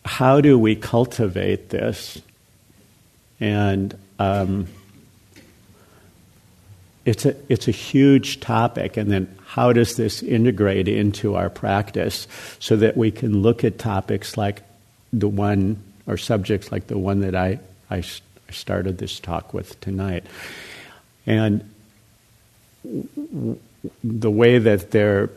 [0.03, 2.21] how do we cultivate this?
[3.39, 4.67] And um,
[7.05, 8.97] it's a it's a huge topic.
[8.97, 12.27] And then how does this integrate into our practice
[12.59, 14.63] so that we can look at topics like
[15.13, 18.03] the one or subjects like the one that I I
[18.51, 20.25] started this talk with tonight,
[21.25, 21.69] and
[24.03, 25.29] the way that they're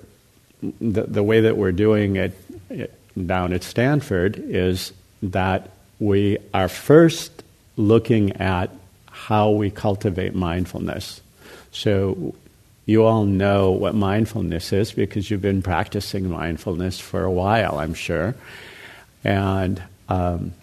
[0.81, 2.37] the, the way that we're doing it,
[2.69, 2.95] it
[3.27, 4.93] down at Stanford is
[5.23, 7.43] that we are first
[7.77, 8.71] looking at
[9.07, 11.21] how we cultivate mindfulness.
[11.71, 12.35] So,
[12.87, 17.93] you all know what mindfulness is because you've been practicing mindfulness for a while, I'm
[17.93, 18.35] sure.
[19.23, 20.55] And um,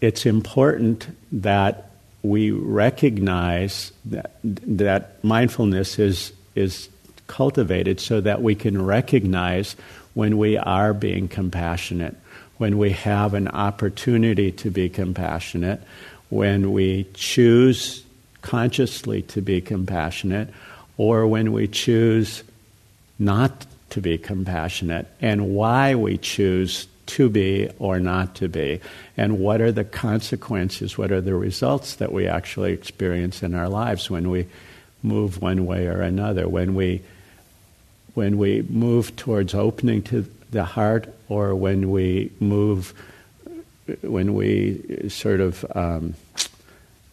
[0.00, 1.90] it's important that
[2.22, 6.88] we recognize that, that mindfulness is, is
[7.26, 9.76] cultivated so that we can recognize
[10.14, 12.16] when we are being compassionate,
[12.58, 15.80] when we have an opportunity to be compassionate,
[16.28, 18.04] when we choose
[18.42, 20.48] consciously to be compassionate,
[20.96, 22.42] or when we choose
[23.18, 28.80] not to be compassionate, and why we choose to be or not to be,
[29.16, 33.68] and what are the consequences, what are the results that we actually experience in our
[33.68, 34.46] lives when we
[35.02, 37.02] move one way or another, when we
[38.14, 42.92] when we move towards opening to the heart, or when we move,
[44.02, 46.14] when we sort of um,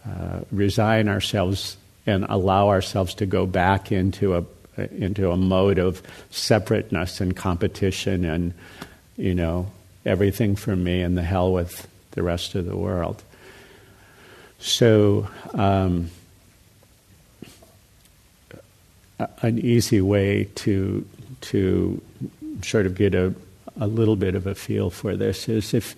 [0.05, 4.43] uh, resign ourselves and allow ourselves to go back into a
[4.91, 8.53] into a mode of separateness and competition and
[9.17, 9.69] you know
[10.07, 13.21] everything for me and the hell with the rest of the world.
[14.59, 15.27] So.
[15.53, 16.09] Um,
[19.41, 21.05] an easy way to
[21.41, 22.01] to
[22.61, 23.33] sort of get a,
[23.79, 25.95] a little bit of a feel for this is if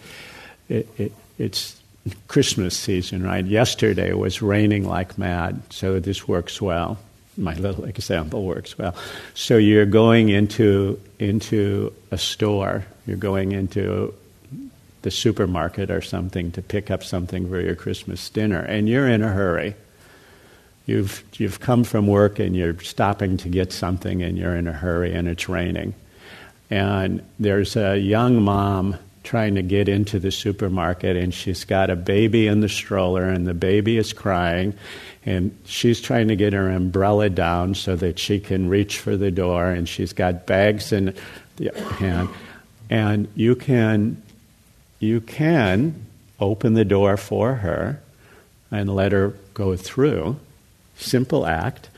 [0.68, 1.80] it, it, it's
[2.28, 3.46] Christmas season, right?
[3.46, 6.98] Yesterday was raining like mad, so this works well.
[7.38, 8.96] My little example works well.
[9.34, 14.14] So you're going into into a store, you're going into
[15.02, 19.24] the supermarket or something to pick up something for your Christmas dinner, and you're in
[19.24, 19.74] a hurry.
[20.86, 24.74] You've, you've come from work and you're stopping to get something and you're in a
[24.74, 25.94] hurry and it's raining.
[26.70, 31.96] And there's a young mom trying to get into the supermarket and she's got a
[31.96, 34.74] baby in the stroller and the baby is crying.
[35.26, 39.30] And she's trying to get her umbrella down so that she can reach for the
[39.30, 41.16] door and she's got bags in
[41.58, 42.30] the hand
[42.90, 44.22] and you can
[45.00, 46.06] you can
[46.40, 48.02] open the door for her
[48.72, 50.38] and let her go through
[51.00, 51.90] simple act,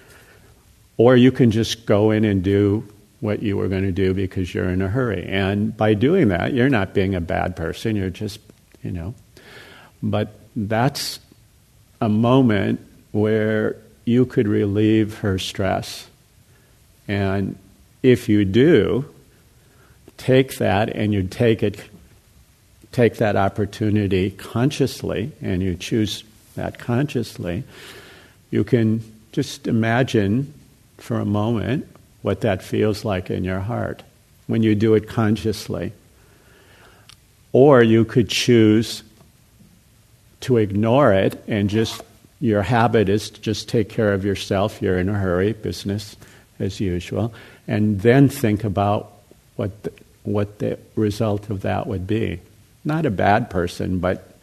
[0.97, 2.87] or you can just go in and do
[3.19, 5.25] what you were going to do because you're in a hurry.
[5.27, 8.39] And by doing that, you're not being a bad person, you're just,
[8.83, 9.13] you know.
[10.01, 11.19] But that's
[11.99, 12.79] a moment
[13.11, 13.75] where
[14.05, 16.07] you could relieve her stress.
[17.07, 17.57] And
[18.01, 19.05] if you do,
[20.21, 21.81] take that and you take it
[22.91, 26.23] take that opportunity consciously and you choose
[26.55, 27.63] that consciously
[28.51, 29.01] you can
[29.31, 30.53] just imagine
[30.97, 31.87] for a moment
[32.21, 34.03] what that feels like in your heart
[34.47, 35.93] when you do it consciously.
[37.53, 39.03] Or you could choose
[40.41, 42.01] to ignore it and just,
[42.39, 44.81] your habit is to just take care of yourself.
[44.81, 46.15] You're in a hurry, business
[46.59, 47.33] as usual,
[47.67, 49.11] and then think about
[49.55, 49.91] what the,
[50.23, 52.39] what the result of that would be.
[52.83, 54.37] Not a bad person, but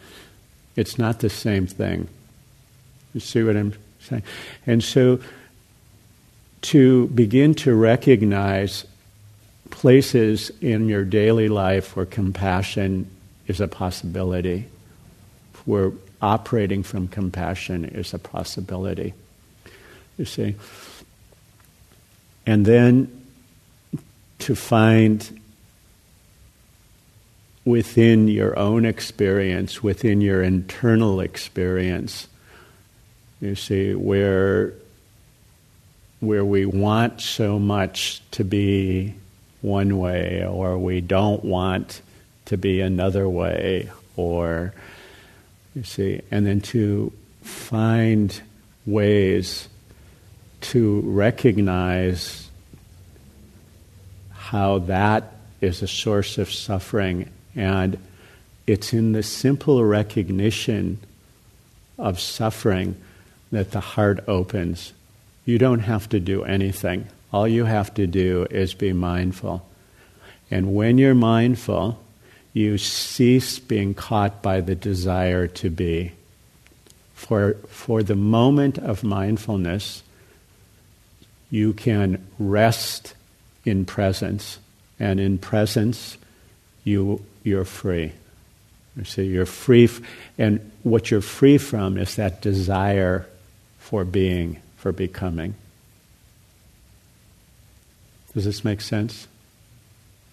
[0.77, 2.09] it's not the same thing.
[3.15, 4.23] You see what I'm saying?
[4.67, 5.21] and so
[6.61, 8.85] to begin to recognize
[9.71, 13.09] places in your daily life where compassion
[13.47, 14.67] is a possibility,
[15.65, 19.15] where operating from compassion is a possibility.
[20.17, 20.57] You see?
[22.47, 23.27] And then
[24.41, 25.41] to find
[27.69, 32.27] within your own experience, within your internal experience,
[33.41, 34.73] you see, where
[36.21, 39.15] where we want so much to be
[39.61, 42.01] one way, or we don't want
[42.47, 44.73] to be another way, or
[45.77, 47.13] you see, and then to
[47.43, 48.41] find
[48.87, 49.69] ways
[50.61, 52.51] to recognize
[54.33, 57.99] how that is a source of suffering, and
[58.67, 60.99] it's in the simple recognition
[61.99, 62.97] of suffering
[63.51, 64.93] that the heart opens.
[65.45, 67.07] You don't have to do anything.
[67.33, 69.67] All you have to do is be mindful.
[70.51, 71.99] And when you're mindful,
[72.53, 76.13] you cease being caught by the desire to be.
[77.15, 80.03] For, for the moment of mindfulness,
[81.51, 83.15] you can rest
[83.65, 84.59] in presence,
[85.01, 86.17] and in presence,
[86.89, 88.13] you, you're free.
[88.97, 90.01] You see, you're free, f-
[90.39, 93.27] and what you're free from is that desire
[93.79, 95.55] for being, for becoming.
[98.35, 99.29] Does this make sense?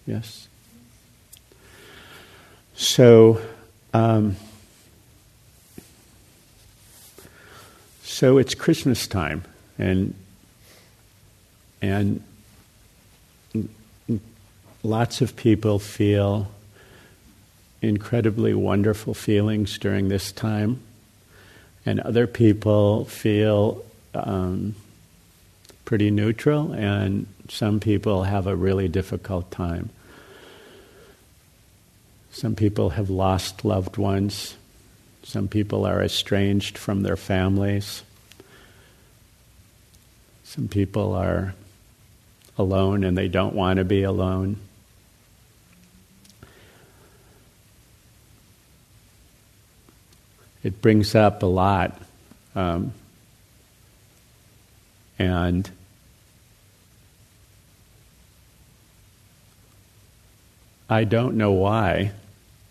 [0.06, 0.48] Yes?
[2.74, 3.40] So,
[3.94, 4.36] um,
[8.02, 9.44] so it's Christmas time,
[9.78, 10.14] and
[11.80, 12.22] and
[14.82, 16.48] lots of people feel
[17.82, 20.80] incredibly wonderful feelings during this time
[21.86, 24.74] and other people feel um,
[25.84, 29.88] pretty neutral, and some people have a really difficult time.
[32.32, 34.56] Some people have lost loved ones.
[35.22, 38.02] Some people are estranged from their families.
[40.44, 41.54] Some people are
[42.58, 44.56] alone and they don't want to be alone.
[50.66, 51.96] It brings up a lot.
[52.56, 52.92] Um,
[55.16, 55.70] and
[60.90, 62.10] I don't know why.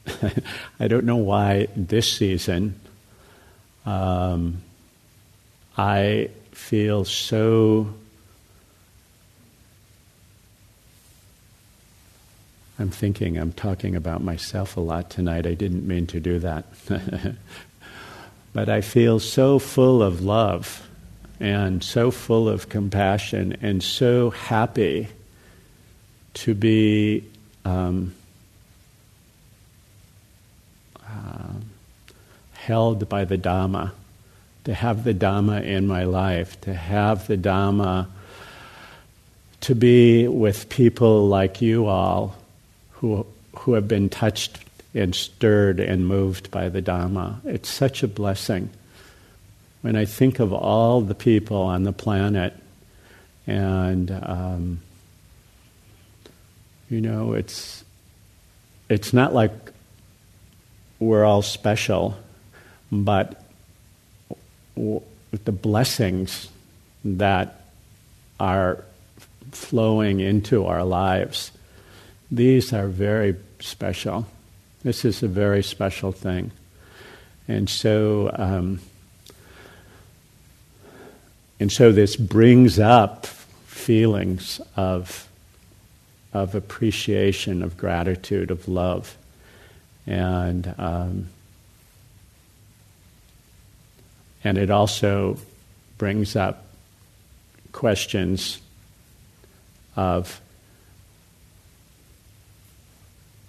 [0.78, 2.78] I don't know why this season
[3.86, 4.62] um,
[5.78, 7.94] I feel so.
[12.78, 15.48] I'm thinking I'm talking about myself a lot tonight.
[15.48, 16.66] I didn't mean to do that.
[18.56, 20.88] but I feel so full of love
[21.42, 25.10] and so full of compassion and so happy
[26.36, 27.26] to be
[27.66, 28.16] um,
[31.06, 31.52] uh,
[32.54, 33.92] held by the Dhamma,
[34.64, 38.08] to have the Dhamma in my life, to have the Dhamma,
[39.60, 42.38] to be with people like you all
[42.92, 43.26] who,
[43.58, 44.65] who have been touched
[44.96, 47.46] and stirred and moved by the Dhamma.
[47.46, 48.70] It's such a blessing.
[49.82, 52.54] When I think of all the people on the planet,
[53.46, 54.80] and um,
[56.90, 57.84] you know, it's
[58.90, 59.52] it's not like
[61.00, 62.18] we're all special,
[62.92, 63.44] but
[64.76, 65.02] w-
[65.44, 66.50] the blessings
[67.04, 67.62] that
[68.40, 68.84] are
[69.52, 71.52] flowing into our lives,
[72.32, 74.26] these are very special.
[74.86, 76.52] This is a very special thing.
[77.48, 78.82] And so, um,
[81.60, 85.28] and so this brings up feelings of
[86.34, 89.18] of appreciation, of gratitude, of love.
[90.06, 91.30] And, um,
[94.44, 95.40] and it also
[95.98, 96.64] brings up
[97.72, 98.60] questions
[99.96, 100.42] of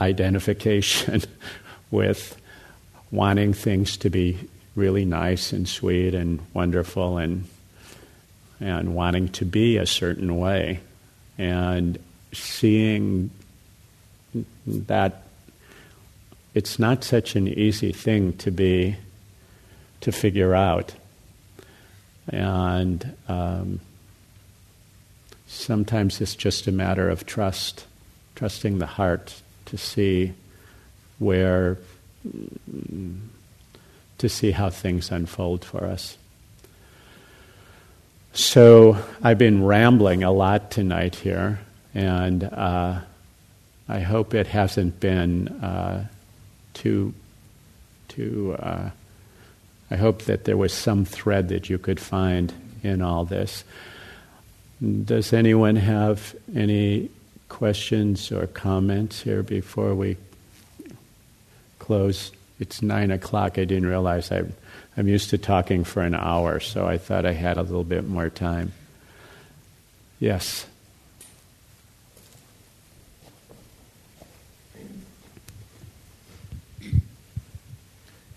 [0.00, 1.22] identification
[1.90, 2.36] with
[3.10, 4.38] wanting things to be
[4.74, 7.46] really nice and sweet and wonderful and
[8.60, 10.80] and wanting to be a certain way.
[11.38, 11.98] And
[12.32, 13.30] seeing
[14.66, 15.22] that
[16.54, 18.96] it's not such an easy thing to be
[20.00, 20.94] to figure out.
[22.28, 23.80] And um,
[25.46, 27.86] sometimes it's just a matter of trust
[28.34, 30.32] trusting the heart to see
[31.18, 31.78] where
[34.18, 36.18] to see how things unfold for us
[38.32, 41.60] so i've been rambling a lot tonight here
[41.94, 43.00] and uh,
[43.88, 46.06] I hope it hasn't been uh,
[46.74, 47.14] too
[48.08, 48.56] too.
[48.58, 48.90] Uh,
[49.90, 52.52] I hope that there was some thread that you could find
[52.82, 53.64] in all this.
[55.04, 57.10] Does anyone have any
[57.48, 60.16] questions or comments here before we
[61.78, 62.32] close?
[62.58, 63.58] It's nine o'clock.
[63.58, 64.44] I didn't realize I,
[64.96, 68.08] I'm used to talking for an hour, so I thought I had a little bit
[68.08, 68.72] more time.
[70.18, 70.66] Yes.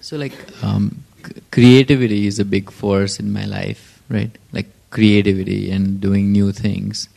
[0.02, 0.34] So, like,
[0.64, 4.32] um, c- creativity is a big force in my life, right?
[4.52, 7.08] Like, creativity and doing new things.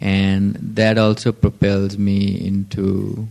[0.00, 3.28] And that also propels me into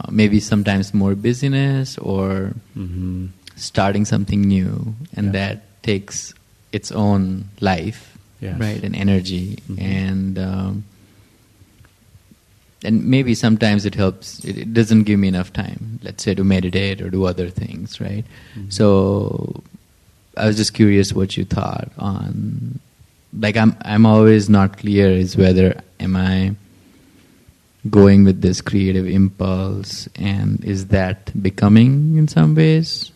[0.00, 3.26] uh, maybe sometimes more busyness or mm-hmm.
[3.56, 4.94] starting something new.
[5.14, 5.32] And yeah.
[5.32, 6.34] that takes
[6.72, 8.60] its own life, yes.
[8.60, 8.82] right?
[8.82, 9.56] And energy.
[9.68, 9.82] Mm-hmm.
[9.82, 10.38] And.
[10.38, 10.84] Um,
[12.84, 16.44] and maybe sometimes it helps it, it, doesn't give me enough time let's say to
[16.44, 18.24] meditate or do other things right
[18.54, 18.68] mm-hmm.
[18.68, 19.62] so
[20.36, 22.78] i was just curious what you thought on
[23.38, 26.54] like i'm i'm always not clear is whether am i
[27.90, 33.12] going with this creative impulse and is that becoming in some ways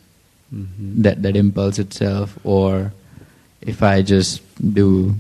[0.55, 1.03] mm-hmm.
[1.03, 2.93] that that impulse itself or
[3.61, 4.43] if i just
[4.75, 5.15] do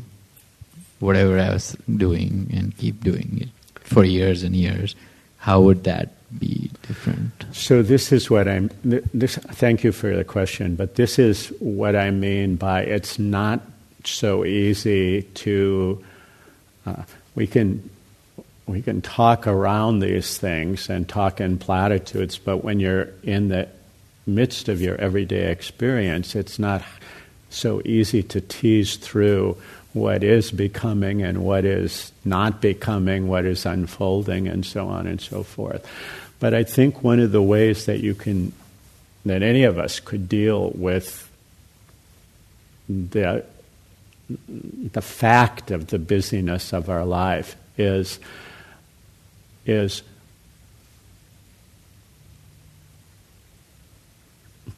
[1.00, 3.48] whatever i was doing and keep doing it
[3.90, 4.94] for years and years,
[5.38, 7.44] how would that be different?
[7.52, 8.70] So this is what I'm.
[8.84, 9.36] This.
[9.36, 13.60] Thank you for the question, but this is what I mean by it's not
[14.04, 16.02] so easy to.
[16.86, 17.02] Uh,
[17.34, 17.88] we can
[18.66, 23.68] we can talk around these things and talk in platitudes, but when you're in the
[24.26, 26.82] midst of your everyday experience, it's not
[27.50, 29.56] so easy to tease through
[29.92, 35.20] what is becoming and what is not becoming, what is unfolding, and so on and
[35.20, 35.84] so forth.
[36.38, 38.52] But I think one of the ways that you can,
[39.26, 41.28] that any of us could deal with
[42.88, 43.44] the,
[44.48, 48.18] the fact of the busyness of our life is,
[49.66, 50.02] is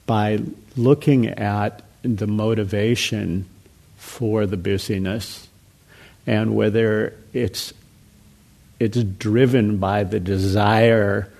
[0.07, 0.41] by
[0.77, 3.47] looking at the motivation
[3.97, 5.49] for the busyness
[6.27, 7.73] and whether it's
[8.81, 11.33] it's driven by the desire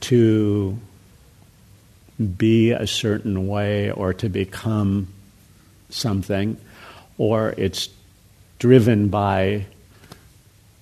[0.00, 0.78] to
[2.36, 5.08] be a certain way or to become
[5.90, 6.56] something,
[7.18, 7.88] or it's
[8.58, 9.66] driven by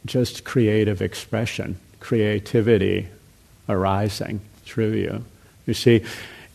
[0.06, 3.09] just creative expression, creativity
[3.68, 5.24] arising through you.
[5.66, 6.04] You see,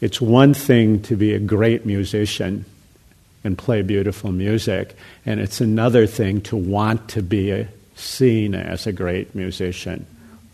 [0.02, 2.66] it's one thing to be a great musician
[3.44, 4.96] and play beautiful music,
[5.26, 10.06] and it's another thing to want to be seen as a great musician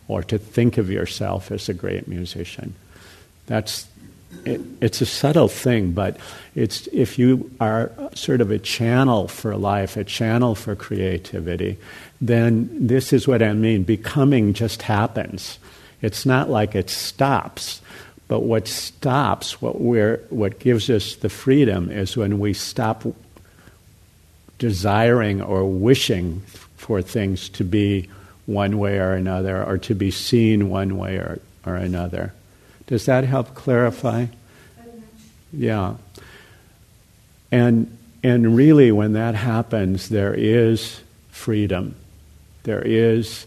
[0.08, 2.74] or to think of yourself as a great musician.
[3.45, 3.88] That's
[4.46, 6.18] it, it's a subtle thing, but
[6.56, 11.78] it's if you are sort of a channel for life, a channel for creativity,
[12.22, 13.84] then this is what I mean.
[13.84, 15.60] Becoming just happens.
[16.02, 17.82] It's not like it stops.
[18.28, 23.04] But what stops, what, we're, what gives us the freedom, is when we stop
[24.60, 26.42] desiring or wishing
[26.78, 28.08] for things to be
[28.46, 32.34] one way or another, or to be seen one way or, or another.
[32.90, 34.26] Does that help clarify?
[35.54, 35.96] Yeah.
[37.52, 41.00] And, and really, when that happens, there is
[41.32, 41.96] freedom,
[42.64, 43.46] there is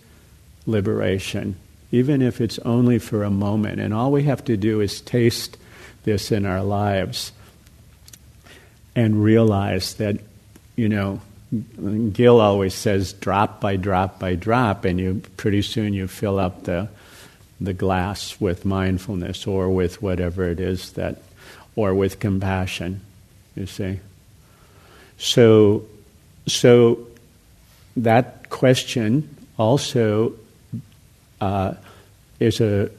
[0.66, 1.56] liberation
[1.92, 3.78] even if it's only for a moment.
[3.78, 5.58] And all we have to do is taste
[6.04, 7.32] this in our lives
[8.96, 10.16] and realize that,
[10.74, 11.20] you know,
[12.12, 16.64] Gil always says drop by drop by drop, and you pretty soon you fill up
[16.64, 16.88] the
[17.64, 21.22] the glass with mindfulness or with whatever it is that,
[21.76, 23.00] or with compassion.
[23.54, 24.00] You see.
[25.18, 25.84] So,
[26.46, 27.06] so
[27.96, 30.34] that question also
[31.40, 31.74] uh,
[32.40, 32.90] is a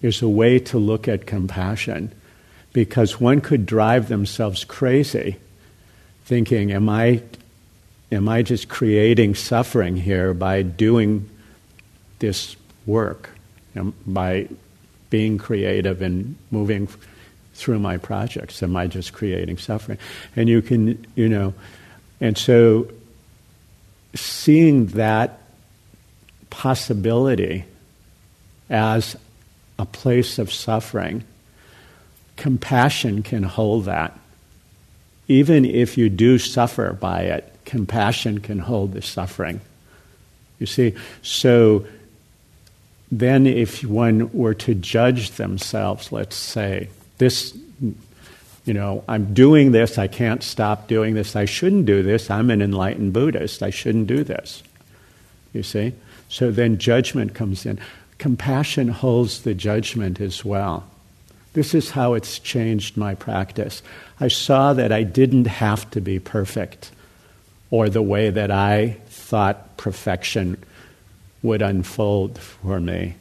[0.00, 2.12] is a way to look at compassion,
[2.72, 5.36] because one could drive themselves crazy,
[6.24, 7.22] thinking, "Am I,
[8.12, 11.28] am I just creating suffering here by doing
[12.20, 12.56] this
[12.86, 13.30] work,
[14.06, 14.48] by
[15.10, 16.88] being creative and moving
[17.54, 18.62] through my projects?
[18.62, 19.98] Am I just creating suffering?"
[20.36, 21.54] And you can, you know,
[22.20, 22.88] and so
[24.14, 25.40] seeing that
[26.50, 27.64] possibility
[28.70, 29.16] as
[29.78, 31.24] a place of suffering,
[32.36, 34.18] compassion can hold that.
[35.28, 39.60] Even if you do suffer by it, compassion can hold the suffering.
[40.58, 41.86] You see, so
[43.10, 46.88] then if one were to judge themselves, let's say,
[47.18, 47.56] this,
[48.64, 52.50] you know, I'm doing this, I can't stop doing this, I shouldn't do this, I'm
[52.50, 54.62] an enlightened Buddhist, I shouldn't do this.
[55.52, 55.94] You see?
[56.28, 57.78] So then judgment comes in.
[58.18, 60.86] Compassion holds the judgment as well.
[61.54, 63.82] This is how it's changed my practice.
[64.20, 66.90] I saw that I didn't have to be perfect
[67.70, 70.62] or the way that I thought perfection
[71.42, 73.14] would unfold for me.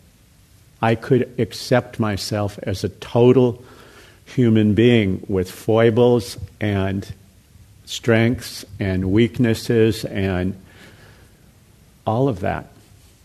[0.81, 3.63] I could accept myself as a total
[4.25, 7.11] human being with foibles and
[7.85, 10.55] strengths and weaknesses and
[12.05, 12.67] all of that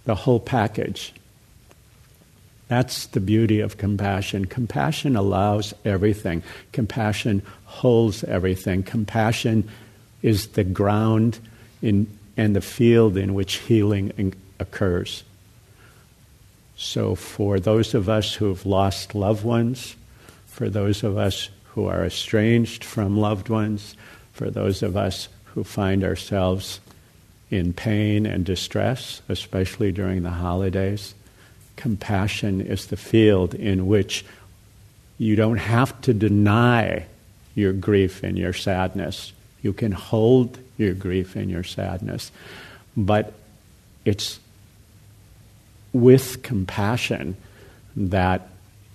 [0.04, 1.12] the whole package.
[2.68, 4.46] That's the beauty of compassion.
[4.46, 6.42] Compassion allows everything.
[6.72, 8.82] Compassion holds everything.
[8.82, 9.68] Compassion
[10.22, 11.38] is the ground
[11.82, 15.24] in, and the field in which healing in, occurs.
[16.76, 19.94] So, for those of us who have lost loved ones,
[20.46, 23.94] for those of us who are estranged from loved ones,
[24.32, 26.80] for those of us who find ourselves
[27.52, 31.14] in pain and distress, especially during the holidays.
[31.76, 34.24] Compassion is the field in which
[35.18, 37.04] you don't have to deny
[37.54, 39.32] your grief and your sadness.
[39.60, 42.32] You can hold your grief and your sadness.
[42.96, 43.34] But
[44.04, 44.40] it's
[45.92, 47.36] with compassion
[47.96, 48.48] that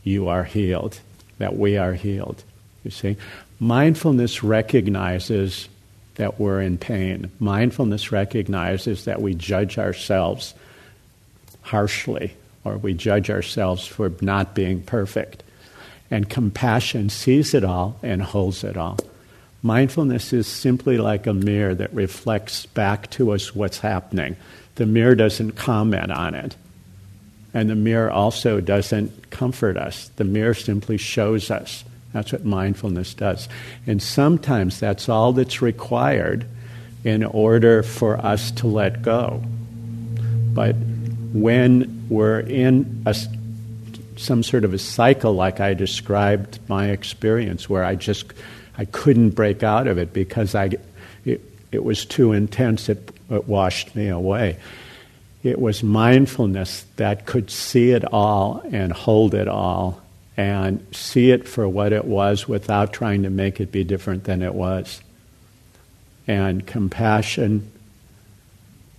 [0.04, 1.00] you are healed,
[1.38, 2.44] that we are healed.
[2.84, 3.18] You see?
[3.60, 5.68] Mindfulness recognizes
[6.16, 7.32] that we're in pain.
[7.40, 10.54] Mindfulness recognizes that we judge ourselves
[11.62, 12.34] harshly
[12.64, 15.44] or we judge ourselves for not being perfect.
[16.10, 18.98] And compassion sees it all and holds it all.
[19.64, 24.36] Mindfulness is simply like a mirror that reflects back to us what's happening.
[24.76, 26.56] The mirror doesn't comment on it.
[27.54, 30.10] And the mirror also doesn't comfort us.
[30.18, 31.84] The mirror simply shows us
[32.14, 33.48] That's what mindfulness does.
[33.86, 36.46] And sometimes that's all that's required
[37.04, 39.44] in order for us to let go.
[40.54, 40.76] But
[41.34, 43.16] when we're in a,
[44.16, 48.26] some sort of a cycle, like I described my experience, where I just
[48.78, 50.72] I couldn't break out of it because I,
[51.26, 51.42] it,
[51.72, 54.58] it was too intense, it, it washed me away.
[55.48, 60.02] It was mindfulness that could see it all and hold it all
[60.36, 64.42] and see it for what it was without trying to make it be different than
[64.42, 65.02] it was.
[66.28, 67.72] And compassion,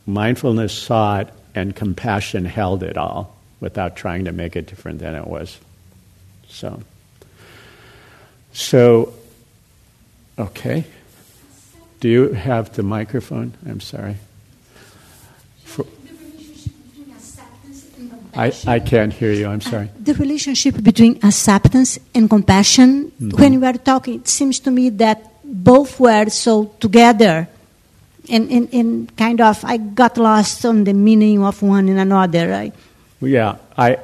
[0.07, 5.15] mindfulness saw it, and compassion held it all without trying to make it different than
[5.15, 5.59] it was.
[6.49, 6.83] So,
[8.55, 9.13] so,
[10.39, 10.87] okay.
[12.01, 13.53] Do you have the microphone?
[13.67, 14.17] I'm sorry.
[18.39, 19.91] I, I can't hear you, I'm sorry.
[19.99, 23.31] The relationship between acceptance and compassion, mm-hmm.
[23.31, 27.49] when we were talking, it seems to me that both were so together.
[28.31, 32.49] And, and, and kind of, I got lost on the meaning of one and another.
[32.49, 32.75] Right?
[33.21, 33.99] Yeah, I,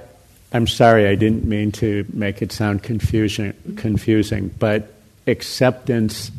[0.53, 4.95] I'm sorry, I didn't mean to make it sound confusion, confusing, but
[5.29, 6.33] acceptance,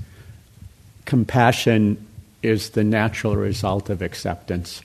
[1.05, 2.05] compassion
[2.43, 4.81] is the natural result of acceptance.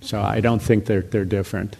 [0.00, 1.76] So I don't think they're, they're different.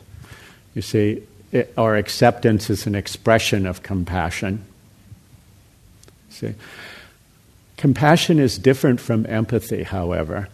[0.74, 4.64] You see, it, our acceptance is an expression of compassion.
[6.30, 6.54] See,
[7.76, 10.48] compassion is different from empathy, however.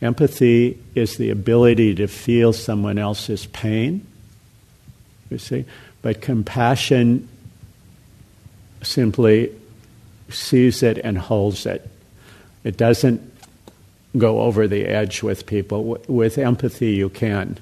[0.00, 4.06] Empathy is the ability to feel someone else's pain,
[5.28, 5.64] you see,
[6.02, 7.28] but compassion
[8.82, 9.50] simply
[10.30, 11.88] sees it and holds it.
[12.62, 13.37] It doesn't
[14.16, 15.98] go over the edge with people.
[16.08, 17.58] With empathy, you can.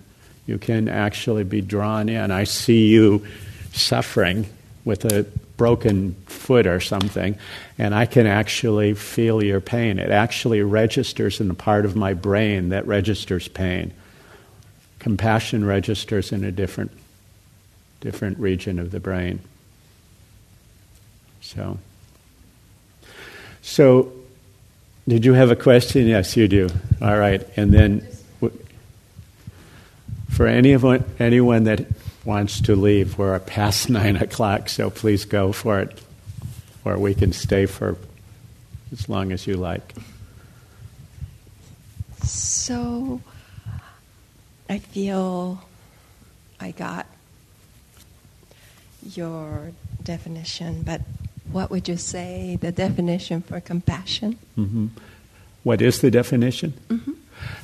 [0.46, 2.30] You can actually be drawn in.
[2.30, 3.26] I see you
[3.72, 4.46] suffering
[4.84, 5.26] with a
[5.56, 7.36] broken foot or something,
[7.78, 9.98] and I can actually feel your pain.
[9.98, 13.92] It actually registers in the part of my brain that registers pain.
[14.98, 16.92] Compassion registers in a different,
[18.00, 19.40] different region of the brain.
[21.40, 21.78] So,
[23.62, 24.12] so
[25.08, 26.06] did you have a question?
[26.06, 26.68] Yes, you do.
[27.00, 27.46] All right.
[27.56, 28.06] And then
[30.36, 31.86] for anyone, anyone that
[32.24, 35.98] wants to leave, we're past nine o'clock, so please go for it.
[36.84, 37.96] Or we can stay for
[38.92, 39.94] as long as you like.
[42.22, 43.20] So
[44.68, 45.64] I feel
[46.60, 47.06] I got
[49.14, 51.00] your definition, but
[51.52, 54.38] what would you say the definition for compassion?
[54.58, 54.86] Mm-hmm.
[55.62, 56.74] What is the definition?
[56.88, 57.12] Mm-hmm.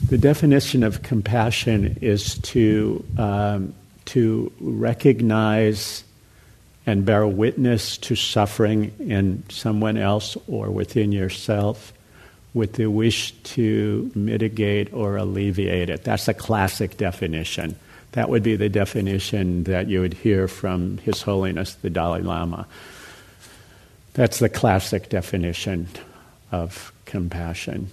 [0.09, 3.75] The definition of compassion is to um,
[4.07, 6.05] to recognize
[6.85, 11.93] and bear witness to suffering in someone else or within yourself
[12.55, 16.05] with the wish to mitigate or alleviate it.
[16.05, 17.77] That's a classic definition.
[18.13, 22.67] That would be the definition that you would hear from His Holiness the Dalai Lama.
[24.15, 25.89] That's the classic definition
[26.51, 27.89] of compassion.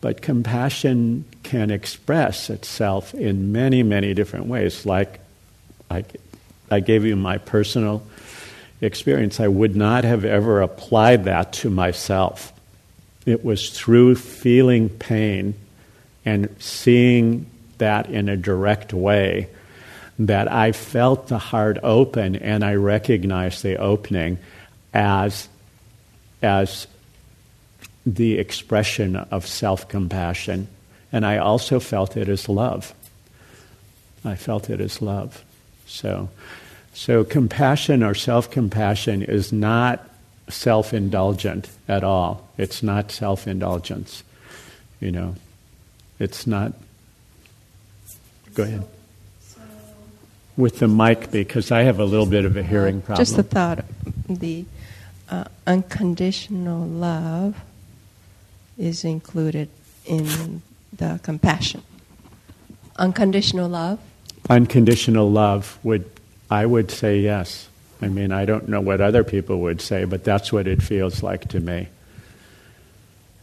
[0.00, 4.86] But compassion can express itself in many, many different ways.
[4.86, 5.20] Like
[5.90, 6.04] I,
[6.70, 8.04] I gave you my personal
[8.80, 9.40] experience.
[9.40, 12.52] I would not have ever applied that to myself.
[13.26, 15.54] It was through feeling pain
[16.24, 19.48] and seeing that in a direct way
[20.18, 24.38] that I felt the heart open and I recognized the opening
[24.98, 25.48] as,
[26.42, 26.88] as
[28.04, 30.66] the expression of self compassion.
[31.12, 32.92] And I also felt it as love.
[34.24, 35.44] I felt it as love.
[35.86, 36.28] So,
[36.92, 40.04] so compassion or self compassion is not
[40.48, 42.48] self indulgent at all.
[42.58, 44.24] It's not self indulgence.
[45.00, 45.36] You know,
[46.18, 46.72] it's not.
[48.54, 48.84] Go ahead.
[50.56, 53.24] With the mic, because I have a little bit of a hearing problem.
[53.24, 53.84] Just the thought,
[54.28, 54.64] the
[55.30, 57.56] uh, unconditional love
[58.78, 59.68] is included
[60.06, 60.62] in
[60.92, 61.82] the compassion.
[62.96, 63.98] Unconditional love?
[64.48, 66.08] Unconditional love would,
[66.50, 67.68] I would say yes.
[68.00, 71.22] I mean, I don't know what other people would say, but that's what it feels
[71.22, 71.88] like to me.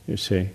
[0.08, 0.50] You see?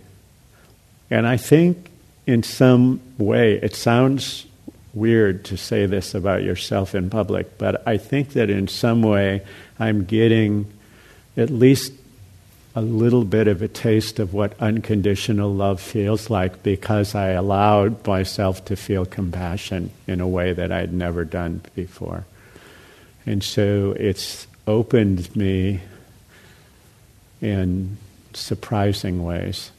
[1.11, 1.91] And I think
[2.27, 4.47] in some way, it sounds
[4.95, 9.43] weird to say this about yourself in public, but I think that in some way
[9.79, 10.73] I'm getting
[11.37, 11.93] at least
[12.75, 18.07] a little bit of a taste of what unconditional love feels like because I allowed
[18.07, 22.25] myself to feel compassion in a way that I'd never done before.
[23.27, 25.81] And so it's opened me
[27.41, 27.97] in
[28.35, 29.73] surprising ways.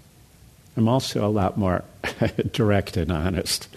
[0.76, 1.84] I'm also a lot more
[2.52, 3.70] direct and honest.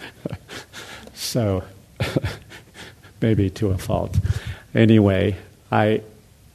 [1.13, 1.63] so,
[3.21, 4.17] maybe to a fault.
[4.73, 5.37] Anyway,
[5.71, 6.01] I,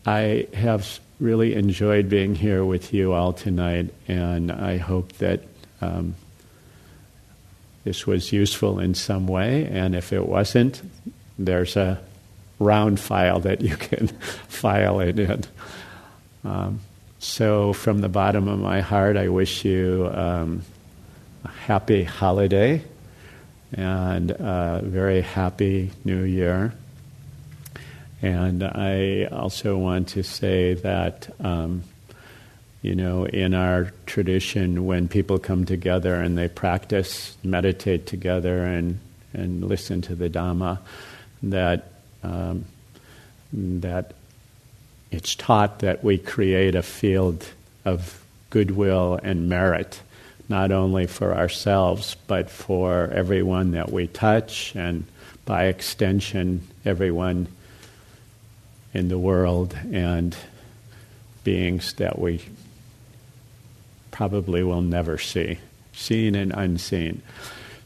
[0.04, 5.42] I have really enjoyed being here with you all tonight, and I hope that
[5.80, 6.14] um,
[7.84, 9.66] this was useful in some way.
[9.66, 10.82] And if it wasn't,
[11.38, 12.00] there's a
[12.58, 15.44] round file that you can file it in.
[16.44, 16.80] Um,
[17.18, 20.62] so, from the bottom of my heart, I wish you um,
[21.44, 22.82] a happy holiday
[23.72, 26.72] and a very happy new year.
[28.22, 31.84] And I also want to say that, um,
[32.82, 39.00] you know, in our tradition, when people come together and they practice, meditate together, and,
[39.32, 40.78] and listen to the Dhamma,
[41.44, 41.92] that,
[42.22, 42.66] um,
[43.52, 44.12] that
[45.10, 47.46] it's taught that we create a field
[47.84, 50.00] of goodwill and merit,
[50.48, 55.04] not only for ourselves, but for everyone that we touch, and
[55.46, 57.46] by extension, everyone
[58.92, 60.36] in the world and
[61.44, 62.42] beings that we
[64.10, 65.58] probably will never see,
[65.92, 67.22] seen and unseen.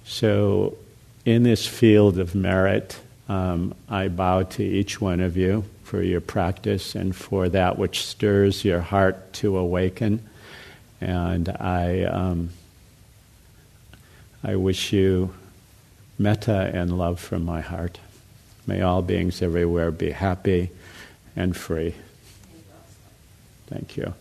[0.05, 0.77] So,
[1.25, 2.99] in this field of merit,
[3.29, 8.05] um, I bow to each one of you for your practice and for that which
[8.05, 10.29] stirs your heart to awaken.
[11.01, 12.51] And I, um,
[14.43, 15.35] I wish you
[16.19, 17.99] metta and love from my heart.
[18.67, 20.71] May all beings everywhere be happy
[21.37, 21.95] and free.
[23.67, 24.15] Thank you.